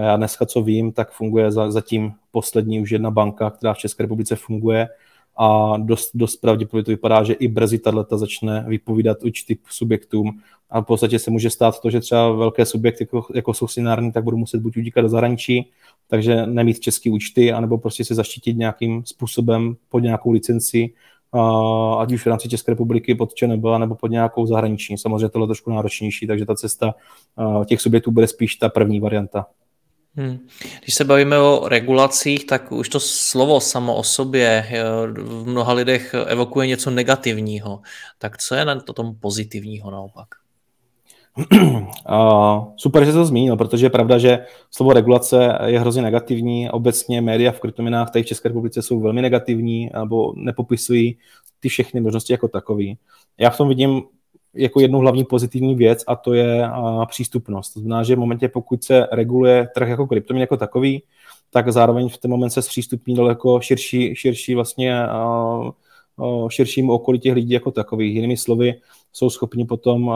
já 0.00 0.16
dneska, 0.16 0.46
co 0.46 0.62
vím, 0.62 0.92
tak 0.92 1.12
funguje 1.12 1.52
za, 1.52 1.70
zatím 1.70 2.12
poslední 2.30 2.80
už 2.80 2.90
jedna 2.90 3.10
banka, 3.10 3.50
která 3.50 3.74
v 3.74 3.78
České 3.78 4.02
republice 4.02 4.36
funguje 4.36 4.88
a 5.36 5.76
dost, 5.76 6.10
dost 6.14 6.36
pravděpodobně 6.36 6.84
to 6.84 6.90
vypadá, 6.90 7.22
že 7.22 7.32
i 7.32 7.48
brzy 7.48 7.78
tato 7.78 8.18
začne 8.18 8.64
vypovídat 8.68 9.22
určitým 9.22 9.56
subjektům 9.70 10.40
a 10.70 10.80
v 10.80 10.84
podstatě 10.84 11.18
se 11.18 11.30
může 11.30 11.50
stát 11.50 11.80
to, 11.80 11.90
že 11.90 12.00
třeba 12.00 12.32
velké 12.32 12.66
subjekty, 12.66 13.04
jako, 13.04 13.26
jako 13.34 13.54
jsou 13.54 13.68
sinární, 13.68 14.12
tak 14.12 14.24
budou 14.24 14.36
muset 14.36 14.60
buď 14.60 14.76
utíkat 14.76 15.00
do 15.00 15.08
zahraničí, 15.08 15.70
takže 16.08 16.46
nemít 16.46 16.80
české 16.80 17.10
účty, 17.10 17.52
anebo 17.52 17.78
prostě 17.78 18.04
se 18.04 18.14
zaštítit 18.14 18.56
nějakým 18.56 19.04
způsobem 19.04 19.76
pod 19.88 19.98
nějakou 19.98 20.30
licenci, 20.30 20.90
ať 21.98 22.12
už 22.12 22.22
v 22.22 22.26
rámci 22.26 22.48
České 22.48 22.72
republiky 22.72 23.14
pod 23.14 23.34
ČNB, 23.34 23.64
nebo 23.78 23.94
pod 23.94 24.10
nějakou 24.10 24.46
zahraniční. 24.46 24.98
Samozřejmě 24.98 25.28
tohle 25.28 25.44
je 25.44 25.48
trošku 25.48 25.70
náročnější, 25.70 26.26
takže 26.26 26.46
ta 26.46 26.54
cesta 26.54 26.94
těch 27.66 27.80
subjektů 27.80 28.10
bude 28.10 28.26
spíš 28.26 28.56
ta 28.56 28.68
první 28.68 29.00
varianta. 29.00 29.46
Hmm. 30.16 30.38
Když 30.83 30.94
se 30.94 31.05
bavíme 31.05 31.38
o 31.38 31.68
regulacích, 31.68 32.46
tak 32.46 32.73
už 32.73 32.88
to 32.88 33.01
slovo 33.01 33.61
samo 33.61 33.96
o 33.96 34.03
sobě 34.03 34.66
eh, 34.70 34.83
v 35.23 35.46
mnoha 35.46 35.73
lidech 35.73 36.14
evokuje 36.27 36.66
něco 36.66 36.90
negativního. 36.90 37.81
Tak 38.18 38.38
co 38.38 38.55
je 38.55 38.64
na 38.64 38.81
to 38.81 38.92
tom 38.92 39.14
pozitivního 39.14 39.90
naopak? 39.90 40.29
Super, 42.77 43.05
že 43.05 43.12
to 43.12 43.25
zmínil, 43.25 43.57
protože 43.57 43.87
je 43.87 43.90
pravda, 43.90 44.18
že 44.18 44.38
slovo 44.70 44.92
regulace 44.92 45.59
je 45.66 45.81
hrozně 45.81 46.03
negativní. 46.03 46.70
Obecně 46.70 47.20
média 47.20 47.53
v 47.53 47.61
kryptoměnách 47.61 48.11
tady 48.11 48.23
v 48.23 48.27
České 48.27 48.49
republice 48.49 48.83
jsou 48.83 49.01
velmi 49.01 49.23
negativní 49.23 49.90
nebo 49.99 50.33
nepopisují 50.37 51.18
ty 51.61 51.68
všechny 51.68 52.01
možnosti 52.01 52.33
jako 52.33 52.49
takový. 52.49 52.99
Já 53.38 53.51
v 53.51 53.57
tom 53.57 53.68
vidím 53.68 54.03
jako 54.54 54.80
jednu 54.80 54.98
hlavní 54.98 55.24
pozitivní 55.24 55.74
věc 55.74 56.04
a 56.06 56.16
to 56.16 56.34
je 56.34 56.66
a, 56.66 57.06
přístupnost. 57.06 57.74
To 57.74 57.80
znamená, 57.80 58.02
že 58.02 58.16
v 58.16 58.18
momentě, 58.18 58.48
pokud 58.48 58.84
se 58.84 59.06
reguluje 59.12 59.68
trh 59.74 59.88
jako 59.88 60.06
kryptoměn 60.06 60.40
jako 60.40 60.56
takový, 60.56 61.02
tak 61.50 61.72
zároveň 61.72 62.08
v 62.08 62.18
ten 62.18 62.30
moment 62.30 62.50
se 62.50 62.62
zpřístupní 62.62 63.14
daleko 63.14 63.60
širší, 63.60 64.14
širší 64.14 64.54
vlastně 64.54 65.06
širšímu 66.48 66.92
okolí 66.92 67.18
těch 67.18 67.35
lidí 67.35 67.52
jako 67.52 67.70
takových. 67.70 68.14
Jinými 68.14 68.37
slovy, 68.37 68.74
jsou 69.12 69.30
schopni 69.30 69.64
potom 69.64 70.12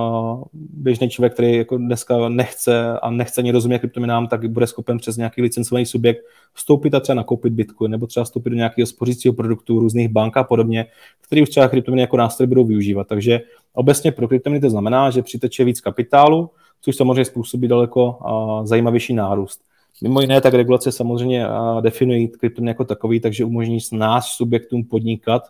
běžný 0.53 1.11
člověk, 1.11 1.35
který 1.35 1.57
jako 1.57 1.79
dneska 1.79 2.29
nechce 2.29 2.99
a 3.03 3.11
nechce 3.11 3.41
ani 3.41 3.51
rozumět 3.51 3.79
kryptoměnám, 3.79 4.27
tak 4.27 4.51
bude 4.51 4.67
schopen 4.67 4.99
přes 4.99 5.17
nějaký 5.17 5.43
licencovaný 5.43 5.87
subjekt 5.87 6.25
vstoupit 6.53 6.95
a 6.95 7.01
třeba 7.01 7.17
nakoupit 7.17 7.53
Bitcoin, 7.53 7.91
nebo 7.91 8.07
třeba 8.07 8.25
vstoupit 8.25 8.51
do 8.51 8.57
nějakého 8.57 8.87
spořícího 8.87 9.35
produktu 9.35 9.81
různých 9.81 10.09
bank 10.09 10.37
a 10.37 10.45
podobně, 10.45 10.87
který 11.21 11.43
už 11.43 11.49
třeba 11.49 11.69
kryptoměny 11.69 12.01
jako 12.01 12.17
nástroj 12.17 12.47
budou 12.47 12.65
využívat. 12.65 13.07
Takže 13.09 13.41
obecně 13.73 14.13
pro 14.13 14.29
kryptoměny 14.29 14.61
to 14.61 14.71
znamená, 14.71 15.11
že 15.11 15.23
přiteče 15.23 15.65
víc 15.65 15.81
kapitálu, 15.81 16.51
což 16.81 16.97
samozřejmě 16.97 17.25
způsobí 17.25 17.69
daleko 17.69 18.19
zajímavější 18.65 19.15
nárůst. 19.15 19.61
Mimo 20.03 20.21
jiné, 20.21 20.41
tak 20.41 20.55
regulace 20.55 20.93
samozřejmě 20.93 21.47
definují 21.81 22.29
kryptoměny 22.29 22.71
jako 22.71 22.85
takový, 22.85 23.21
takže 23.21 23.45
umožní 23.45 23.81
s 23.81 23.93
nás 23.93 24.27
subjektům 24.27 24.85
podnikat 24.85 25.43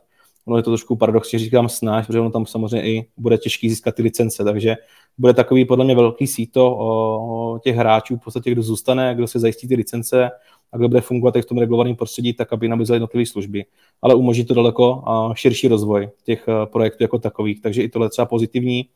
ono 0.46 0.56
je 0.56 0.62
to 0.62 0.70
trošku 0.70 0.96
paradoxně 0.96 1.38
říkám 1.38 1.68
snáš, 1.68 2.06
protože 2.06 2.20
ono 2.20 2.30
tam 2.30 2.46
samozřejmě 2.46 2.88
i 2.88 3.06
bude 3.16 3.38
těžký 3.38 3.70
získat 3.70 3.94
ty 3.94 4.02
licence, 4.02 4.44
takže 4.44 4.76
bude 5.18 5.34
takový 5.34 5.64
podle 5.64 5.84
mě 5.84 5.94
velký 5.94 6.26
síto 6.26 6.76
o 6.78 7.58
těch 7.62 7.76
hráčů, 7.76 8.16
v 8.16 8.24
podstatě 8.24 8.50
kdo 8.50 8.62
zůstane, 8.62 9.14
kdo 9.14 9.26
se 9.26 9.38
zajistí 9.38 9.68
ty 9.68 9.74
licence 9.74 10.30
a 10.72 10.76
kdo 10.76 10.88
bude 10.88 11.00
fungovat 11.00 11.36
v 11.36 11.44
tom 11.44 11.58
regulovaném 11.58 11.96
prostředí, 11.96 12.32
tak 12.32 12.52
aby 12.52 12.68
nabízel 12.68 12.94
jednotlivé 12.94 13.26
služby. 13.26 13.64
Ale 14.02 14.14
umožní 14.14 14.44
to 14.44 14.54
daleko 14.54 15.02
širší 15.34 15.68
rozvoj 15.68 16.10
těch 16.24 16.46
projektů 16.72 17.04
jako 17.04 17.18
takových, 17.18 17.62
takže 17.62 17.82
i 17.82 17.88
tohle 17.88 18.08
třeba 18.08 18.26
pozitivní. 18.26 18.88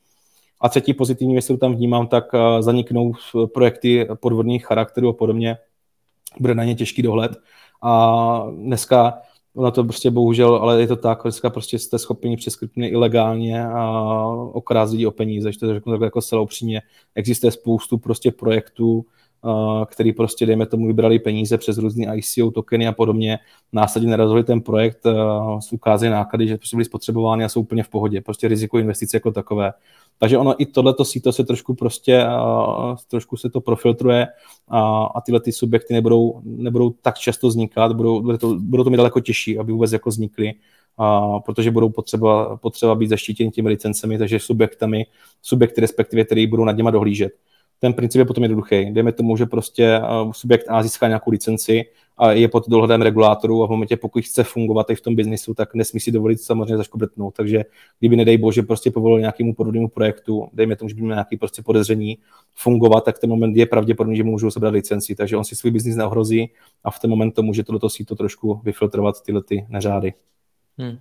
A 0.60 0.68
třetí 0.68 0.94
pozitivní 0.94 1.34
věc, 1.34 1.44
kterou 1.44 1.56
tam 1.56 1.74
vnímám, 1.74 2.06
tak 2.06 2.24
zaniknou 2.60 3.12
projekty 3.54 4.08
podvodných 4.20 4.66
charakterů 4.66 5.08
a 5.08 5.12
podobně. 5.12 5.56
Bude 6.40 6.54
na 6.54 6.64
ně 6.64 6.74
těžký 6.74 7.02
dohled. 7.02 7.32
A 7.82 8.44
dneska 8.50 9.18
Ono 9.58 9.70
to 9.70 9.84
prostě 9.84 10.10
bohužel, 10.10 10.54
ale 10.54 10.80
je 10.80 10.86
to 10.86 10.96
tak, 10.96 11.18
dneska 11.22 11.50
prostě 11.50 11.78
jste 11.78 11.98
schopni 11.98 12.36
přes 12.36 12.56
kryptiny 12.56 12.86
ilegálně 12.86 13.66
a 13.66 14.26
okrást 14.52 14.92
lidi 14.92 15.06
o 15.06 15.10
peníze, 15.10 15.52
že 15.52 15.58
to 15.58 15.74
řeknu 15.74 15.92
takhle 15.92 16.06
jako 16.06 16.22
celou 16.22 16.42
upřímně. 16.42 16.82
Existuje 17.14 17.50
spoustu 17.50 17.98
prostě 17.98 18.30
projektů, 18.30 19.06
který 19.86 20.12
prostě, 20.12 20.46
dejme 20.46 20.66
tomu, 20.66 20.86
vybrali 20.86 21.18
peníze 21.18 21.58
přes 21.58 21.78
různé 21.78 22.16
ICO 22.16 22.50
tokeny 22.50 22.86
a 22.88 22.92
podobně, 22.92 23.38
následně 23.72 24.10
narazili 24.10 24.44
ten 24.44 24.60
projekt, 24.60 24.98
ukázají 25.72 26.12
náklady, 26.12 26.48
že 26.48 26.56
prostě 26.56 26.76
byly 26.76 26.84
spotřebovány 26.84 27.44
a 27.44 27.48
jsou 27.48 27.60
úplně 27.60 27.82
v 27.82 27.88
pohodě. 27.88 28.20
Prostě 28.20 28.48
riziko 28.48 28.78
investice 28.78 29.16
jako 29.16 29.30
takové. 29.30 29.72
Takže 30.18 30.38
ono 30.38 30.62
i 30.62 30.66
tohleto 30.66 31.04
síto 31.04 31.32
se 31.32 31.44
trošku 31.44 31.74
prostě, 31.74 32.26
trošku 33.10 33.36
se 33.36 33.50
to 33.50 33.60
profiltruje 33.60 34.26
a, 34.68 35.04
a 35.04 35.20
tyhle 35.20 35.40
ty 35.40 35.52
subjekty 35.52 35.94
nebudou, 35.94 36.40
nebudou 36.44 36.90
tak 37.02 37.18
často 37.18 37.48
vznikat, 37.48 37.92
budou, 37.92 38.20
budou, 38.20 38.38
to, 38.38 38.56
budou 38.60 38.84
to 38.84 38.90
mít 38.90 38.96
daleko 38.96 39.20
těžší, 39.20 39.58
aby 39.58 39.72
vůbec 39.72 39.92
jako 39.92 40.10
vznikly, 40.10 40.54
a, 40.98 41.40
protože 41.40 41.70
budou 41.70 41.88
potřeba, 41.88 42.56
potřeba 42.56 42.94
být 42.94 43.08
zaštítěni 43.08 43.50
těmi 43.50 43.68
licencemi, 43.68 44.18
takže 44.18 44.38
subjektami, 44.38 45.06
subjekty 45.42 45.80
respektive, 45.80 46.24
které 46.24 46.46
budou 46.46 46.64
nad 46.64 46.76
něma 46.76 46.90
dohlížet 46.90 47.32
ten 47.78 47.92
princip 47.92 48.18
je 48.18 48.24
potom 48.24 48.44
jednoduchý. 48.44 48.90
Dejme 48.90 49.12
tomu, 49.12 49.36
že 49.36 49.46
prostě 49.46 50.00
subjekt 50.32 50.64
A 50.68 50.82
získá 50.82 51.08
nějakou 51.08 51.30
licenci 51.30 51.84
a 52.16 52.32
je 52.32 52.48
pod 52.48 52.68
dohledem 52.68 53.02
regulátorů 53.02 53.62
a 53.62 53.66
v 53.66 53.70
momentě, 53.70 53.96
pokud 53.96 54.24
chce 54.24 54.44
fungovat 54.44 54.90
i 54.90 54.94
v 54.94 55.00
tom 55.00 55.16
biznisu, 55.16 55.54
tak 55.54 55.74
nesmí 55.74 56.00
si 56.00 56.12
dovolit 56.12 56.40
samozřejmě 56.40 56.76
zaškobretnout. 56.76 57.34
Takže 57.34 57.64
kdyby 57.98 58.16
nedej 58.16 58.38
bože 58.38 58.62
prostě 58.62 58.90
povolil 58.90 59.20
nějakému 59.20 59.54
podobnému 59.54 59.88
projektu, 59.88 60.48
dejme 60.52 60.76
tomu, 60.76 60.88
že 60.88 60.94
by 60.94 61.00
měl 61.00 61.14
nějaký 61.14 61.36
prostě 61.36 61.62
podezření 61.62 62.18
fungovat, 62.54 63.04
tak 63.04 63.18
ten 63.18 63.30
moment 63.30 63.56
je 63.56 63.66
pravděpodobný, 63.66 64.16
že 64.16 64.24
mu 64.24 64.30
můžou 64.30 64.50
sebrat 64.50 64.74
licenci. 64.74 65.14
Takže 65.14 65.36
on 65.36 65.44
si 65.44 65.56
svůj 65.56 65.70
biznis 65.70 65.96
neohrozí 65.96 66.50
a 66.84 66.90
v 66.90 66.98
ten 66.98 67.10
moment 67.10 67.32
to 67.32 67.42
může 67.42 67.64
toto 67.64 67.88
to 68.06 68.14
trošku 68.14 68.60
vyfiltrovat 68.64 69.22
tyhle 69.22 69.42
ty 69.42 69.66
neřády. 69.68 70.14
Hmm. 70.78 70.98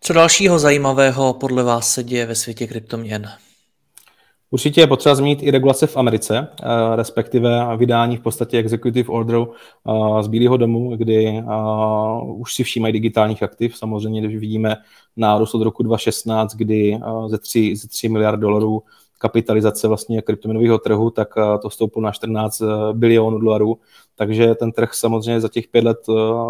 Co 0.00 0.12
dalšího 0.12 0.58
zajímavého 0.58 1.34
podle 1.34 1.62
vás 1.62 1.92
se 1.92 2.04
děje 2.04 2.26
ve 2.26 2.34
světě 2.34 2.66
kryptoměn? 2.66 3.28
Určitě 4.50 4.80
je 4.80 4.86
potřeba 4.86 5.14
zmínit 5.14 5.42
i 5.42 5.50
regulace 5.50 5.86
v 5.86 5.96
Americe, 5.96 6.48
eh, 6.62 6.66
respektive 6.96 7.76
vydání 7.76 8.16
v 8.16 8.20
podstatě 8.20 8.58
executive 8.58 9.08
orderu 9.08 9.52
eh, 9.52 10.22
z 10.22 10.28
Bílého 10.28 10.56
domu, 10.56 10.96
kdy 10.96 11.26
eh, 11.26 11.44
už 12.24 12.54
si 12.54 12.64
všímají 12.64 12.92
digitálních 12.92 13.42
aktiv. 13.42 13.76
Samozřejmě, 13.76 14.20
když 14.20 14.36
vidíme 14.36 14.76
nárůst 15.16 15.54
od 15.54 15.62
roku 15.62 15.82
2016, 15.82 16.54
kdy 16.54 17.00
ze 17.26 17.38
3, 17.38 17.76
ze 17.76 17.88
3 17.88 18.08
miliard 18.08 18.40
dolarů 18.40 18.82
kapitalizace 19.18 19.88
vlastně 19.88 20.22
kryptoměnového 20.22 20.78
trhu, 20.78 21.10
tak 21.10 21.28
to 21.62 21.70
stouplo 21.70 22.02
na 22.02 22.12
14 22.12 22.62
bilionů 22.92 23.38
dolarů. 23.38 23.78
Takže 24.16 24.54
ten 24.54 24.72
trh 24.72 24.94
samozřejmě 24.94 25.40
za 25.40 25.48
těch 25.48 25.68
pět 25.68 25.84
let 25.84 25.98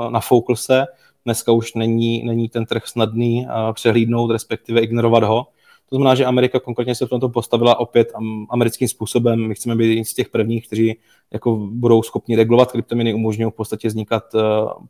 nafoukl 0.09 0.57
se. 0.57 0.85
Dneska 1.25 1.53
už 1.53 1.75
není, 1.75 2.23
není 2.25 2.49
ten 2.49 2.67
trh 2.67 2.87
snadný 2.87 3.47
přehlídnout, 3.73 4.31
respektive 4.31 4.81
ignorovat 4.81 5.23
ho. 5.23 5.47
To 5.91 5.97
znamená, 5.97 6.15
že 6.15 6.25
Amerika 6.25 6.61
konkrétně 6.61 6.95
se 6.95 7.07
v 7.07 7.09
tomto 7.09 7.29
postavila 7.29 7.81
opět 7.81 8.13
americkým 8.51 8.89
způsobem. 8.89 9.49
My 9.49 9.55
chceme 9.55 9.77
být 9.77 10.05
z 10.05 10.15
těch 10.15 10.29
prvních, 10.29 10.67
kteří 10.67 10.97
jako 11.31 11.57
budou 11.57 12.03
schopni 12.03 12.37
regulovat 12.37 12.73
kryptoměny, 12.73 13.15
umožňují 13.15 13.51
v 13.51 13.55
podstatě 13.55 13.89
vznikat 13.89 14.35
uh, 14.35 14.41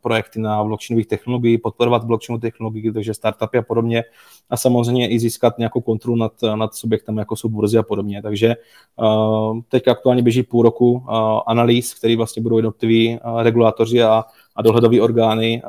projekty 0.01 0.39
na 0.39 0.63
blockchainových 0.63 1.07
technologií, 1.07 1.57
podporovat 1.57 2.03
blockchainovou 2.03 2.41
technologii, 2.41 2.91
takže 2.91 3.13
startupy 3.13 3.57
a 3.57 3.61
podobně. 3.61 4.03
A 4.49 4.57
samozřejmě 4.57 5.09
i 5.09 5.19
získat 5.19 5.57
nějakou 5.57 5.81
kontrolu 5.81 6.17
nad, 6.17 6.33
nad 6.55 6.75
subjektem, 6.75 7.17
jako 7.17 7.35
jsou 7.35 7.49
burzy 7.49 7.77
a 7.77 7.83
podobně. 7.83 8.21
Takže 8.21 8.55
uh, 8.95 9.59
teď 9.69 9.87
aktuálně 9.87 10.21
běží 10.21 10.43
půl 10.43 10.63
roku 10.63 10.91
uh, 10.91 11.01
analýz, 11.47 11.93
který 11.93 12.15
vlastně 12.15 12.41
budou 12.41 12.57
jednotliví 12.57 13.19
regulátoři 13.37 14.03
a 14.03 14.23
a 14.59 14.61
dohledové 14.61 15.01
orgány 15.01 15.61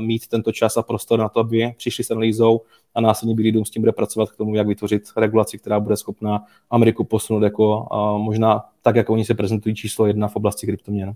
mít 0.00 0.26
tento 0.26 0.52
čas 0.52 0.76
a 0.76 0.82
prostor 0.82 1.18
na 1.18 1.28
to, 1.28 1.40
aby 1.40 1.74
přišli 1.76 2.04
s 2.04 2.10
analýzou 2.10 2.60
a 2.94 3.00
následně 3.00 3.34
Bílý 3.34 3.52
dům 3.52 3.64
s 3.64 3.70
tím 3.70 3.82
bude 3.82 3.92
pracovat 3.92 4.30
k 4.30 4.36
tomu, 4.36 4.54
jak 4.54 4.66
vytvořit 4.66 5.02
regulaci, 5.16 5.58
která 5.58 5.80
bude 5.80 5.96
schopná 5.96 6.44
Ameriku 6.70 7.04
posunout 7.04 7.42
jako 7.42 7.86
možná 8.18 8.64
tak, 8.82 8.96
jako 8.96 9.12
oni 9.12 9.24
se 9.24 9.34
prezentují 9.34 9.74
číslo 9.74 10.06
jedna 10.06 10.28
v 10.28 10.36
oblasti 10.36 10.66
kryptoměn. 10.66 11.12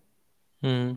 Hmm. 0.62 0.97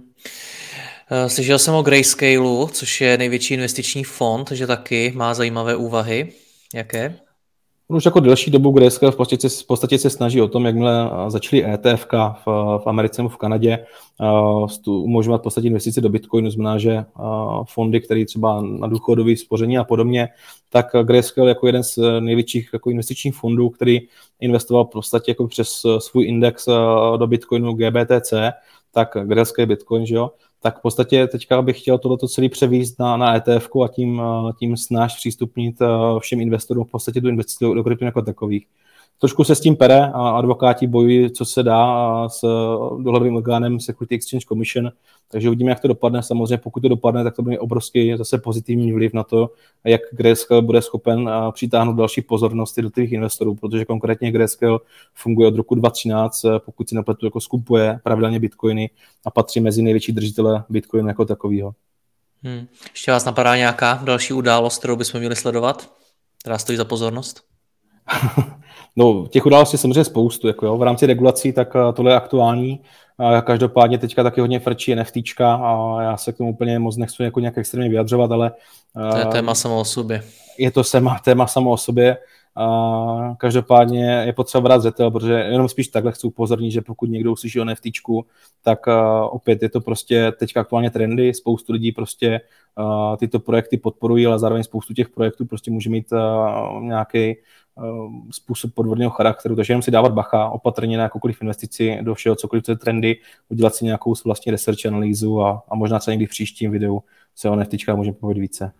Eh, 1.11 1.29
slyšel 1.29 1.59
jsem 1.59 1.73
o 1.73 1.81
Grayscaleu, 1.81 2.67
což 2.67 3.01
je 3.01 3.17
největší 3.17 3.53
investiční 3.53 4.03
fond, 4.03 4.51
že 4.51 4.67
taky 4.67 5.13
má 5.15 5.33
zajímavé 5.33 5.75
úvahy. 5.75 6.33
Jaké? 6.73 7.19
On 7.89 7.97
už 7.97 8.05
jako 8.05 8.19
delší 8.19 8.51
dobu 8.51 8.71
Grayscale 8.71 9.11
v 9.11 9.15
podstatě, 9.15 9.49
v 9.49 9.67
podstatě 9.67 9.97
se 9.97 10.09
snaží 10.09 10.41
o 10.41 10.47
tom, 10.47 10.65
jakmile 10.65 11.11
začaly 11.27 11.65
ETF 11.65 12.07
v, 12.11 12.45
v 12.77 12.83
Americe 12.85 13.21
nebo 13.21 13.29
v 13.29 13.37
Kanadě, 13.37 13.85
uh, 14.85 15.03
umožňovat 15.03 15.41
v 15.41 15.43
podstatě 15.43 15.69
do 16.01 16.09
Bitcoinu, 16.09 16.51
znamená, 16.51 16.77
že 16.77 17.05
uh, 17.19 17.63
fondy, 17.63 18.01
které 18.01 18.25
třeba 18.25 18.61
na 18.61 18.87
důchodové 18.87 19.37
spoření 19.37 19.77
a 19.77 19.83
podobně, 19.83 20.29
tak 20.69 20.85
Grayscale 21.03 21.49
jako 21.49 21.67
jeden 21.67 21.83
z 21.83 21.99
největších 22.19 22.69
jako 22.73 22.89
investičních 22.89 23.35
fondů, 23.35 23.69
který 23.69 24.01
investoval 24.39 24.85
v 24.85 24.89
podstatě 24.89 25.31
jako 25.31 25.47
přes 25.47 25.81
svůj 25.97 26.27
index 26.27 26.69
do 27.17 27.27
Bitcoinu 27.27 27.73
GBTC, 27.73 28.33
tak 28.95 29.17
Grayscale 29.23 29.65
Bitcoin, 29.65 30.05
že 30.05 30.15
jo, 30.15 30.31
tak 30.61 30.79
v 30.79 30.81
podstatě 30.81 31.27
teďka 31.27 31.61
bych 31.61 31.81
chtěl 31.81 31.97
tohleto 31.97 32.27
celý 32.27 32.49
převíst 32.49 32.99
na, 32.99 33.17
na 33.17 33.35
ETF 33.35 33.69
a 33.83 33.87
tím, 33.87 34.21
tím 34.59 34.77
snáš 34.77 35.15
přístupnit 35.15 35.75
všem 36.19 36.41
investorům 36.41 36.85
v 36.85 36.91
podstatě 36.91 37.21
tu 37.21 37.27
investici 37.27 37.65
do, 37.65 37.73
do 37.73 37.83
kryptin 37.83 38.05
jako 38.05 38.21
takových. 38.21 38.67
Trošku 39.19 39.43
se 39.43 39.55
s 39.55 39.59
tím 39.59 39.75
pere 39.75 40.05
a 40.05 40.29
advokáti 40.29 40.87
bojují, 40.87 41.31
co 41.31 41.45
se 41.45 41.63
dá 41.63 42.29
s 42.29 42.41
dohledovým 43.03 43.35
orgánem 43.35 43.79
Security 43.79 44.15
Exchange 44.15 44.45
Commission, 44.47 44.91
takže 45.31 45.49
uvidíme, 45.49 45.71
jak 45.71 45.79
to 45.79 45.87
dopadne. 45.87 46.23
Samozřejmě, 46.23 46.57
pokud 46.57 46.79
to 46.79 46.87
dopadne, 46.87 47.23
tak 47.23 47.35
to 47.35 47.41
bude 47.41 47.59
obrovský 47.59 48.17
zase 48.17 48.37
pozitivní 48.37 48.93
vliv 48.93 49.13
na 49.13 49.23
to, 49.23 49.49
jak 49.83 50.01
Grayscale 50.11 50.61
bude 50.61 50.81
schopen 50.81 51.29
přitáhnout 51.51 51.97
další 51.97 52.21
pozornosti 52.21 52.81
do 52.81 52.89
těch 52.89 53.11
investorů, 53.11 53.55
protože 53.55 53.85
konkrétně 53.85 54.31
Grayscale 54.31 54.79
funguje 55.13 55.47
od 55.47 55.55
roku 55.55 55.75
2013, 55.75 56.45
pokud 56.65 56.89
si 56.89 56.95
nepletu, 56.95 57.25
jako 57.25 57.41
skupuje 57.41 57.99
pravidelně 58.03 58.39
bitcoiny 58.39 58.89
a 59.25 59.31
patří 59.31 59.59
mezi 59.59 59.81
největší 59.81 60.11
držitele 60.11 60.63
bitcoinu 60.69 61.07
jako 61.07 61.25
takového. 61.25 61.73
Hmm. 62.43 62.67
Ještě 62.91 63.11
vás 63.11 63.25
napadá 63.25 63.55
nějaká 63.55 64.01
další 64.03 64.33
událost, 64.33 64.77
kterou 64.77 64.95
bychom 64.95 65.19
měli 65.19 65.35
sledovat, 65.35 65.89
která 66.39 66.57
stojí 66.57 66.77
za 66.77 66.85
pozornost? 66.85 67.54
No, 68.95 69.27
těch 69.29 69.45
událostí 69.45 69.77
samozřejmě 69.77 70.03
spoustu. 70.03 70.47
Jako 70.47 70.65
jo. 70.65 70.77
V 70.77 70.83
rámci 70.83 71.05
regulací 71.05 71.53
tak 71.53 71.75
eh, 71.75 71.93
tohle 71.93 72.11
je 72.11 72.15
aktuální. 72.15 72.79
A 73.17 73.41
každopádně 73.41 73.97
teďka 73.97 74.23
taky 74.23 74.41
hodně 74.41 74.59
frčí 74.59 74.95
NFTčka 74.95 75.55
a 75.55 76.01
já 76.01 76.17
se 76.17 76.33
k 76.33 76.37
tomu 76.37 76.49
úplně 76.49 76.79
moc 76.79 76.97
nechci 76.97 77.23
jako 77.23 77.39
nějak 77.39 77.57
extrémně 77.57 77.89
vyjadřovat, 77.89 78.31
ale... 78.31 78.51
To 79.11 79.17
je 79.17 79.25
téma 79.25 79.55
samo 79.55 79.79
o 79.79 79.85
sobě. 79.85 80.23
Je 80.57 80.71
to 80.71 80.83
téma, 80.83 81.19
téma 81.19 81.47
samo 81.47 81.71
o 81.71 81.77
sobě. 81.77 82.17
A 82.57 83.35
každopádně 83.37 84.23
je 84.25 84.33
potřeba 84.33 84.61
brát 84.61 84.79
zřetel, 84.79 85.11
protože 85.11 85.33
jenom 85.33 85.69
spíš 85.69 85.87
takhle 85.87 86.11
chci 86.11 86.27
upozornit, 86.27 86.71
že 86.71 86.81
pokud 86.81 87.09
někdo 87.09 87.31
uslyší 87.31 87.61
o 87.61 87.65
NFT, 87.65 87.83
tak 88.63 88.87
uh, 88.87 88.93
opět 89.29 89.63
je 89.63 89.69
to 89.69 89.81
prostě 89.81 90.31
teďka 90.39 90.61
aktuálně 90.61 90.89
trendy, 90.89 91.33
spoustu 91.33 91.73
lidí 91.73 91.91
prostě 91.91 92.41
tyto 93.19 93.39
projekty 93.39 93.77
podporují, 93.77 94.25
ale 94.25 94.39
zároveň 94.39 94.63
spoustu 94.63 94.93
těch 94.93 95.09
projektů 95.09 95.45
prostě 95.45 95.71
může 95.71 95.89
mít 95.89 96.07
nějaký 96.79 97.35
způsob 98.31 98.73
podvodného 98.73 99.11
charakteru, 99.11 99.55
takže 99.55 99.71
jenom 99.71 99.81
si 99.81 99.91
dávat 99.91 100.13
bacha 100.13 100.49
opatrně 100.49 100.97
na 100.97 101.03
jakoukoliv 101.03 101.41
investici 101.41 101.99
do 102.01 102.15
všeho, 102.15 102.35
cokoliv 102.35 102.63
to 102.63 102.71
je 102.71 102.75
trendy, 102.75 103.17
udělat 103.49 103.75
si 103.75 103.85
nějakou 103.85 104.13
vlastní 104.25 104.51
research 104.51 104.85
analýzu 104.85 105.41
a, 105.41 105.63
a 105.69 105.75
možná 105.75 105.99
se 105.99 106.11
někdy 106.11 106.25
v 106.25 106.29
příštím 106.29 106.71
videu 106.71 107.03
se 107.35 107.49
o 107.49 107.55
NFTčkách 107.55 107.95
můžeme 107.95 108.15
povědět 108.15 108.41
více. 108.41 108.71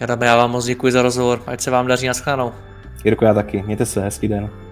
Adam, 0.00 0.22
já 0.22 0.36
vám 0.36 0.50
moc 0.50 0.64
děkuji 0.64 0.92
za 0.92 1.02
rozhovor, 1.02 1.42
ať 1.46 1.60
se 1.60 1.70
vám 1.70 1.86
daří 1.86 2.06
na 2.06 2.12
shledanou. 2.12 2.52
Jirko, 3.04 3.24
já 3.24 3.34
taky. 3.34 3.62
Mějte 3.62 3.86
se, 3.86 4.00
hezký 4.00 4.28
den. 4.28 4.71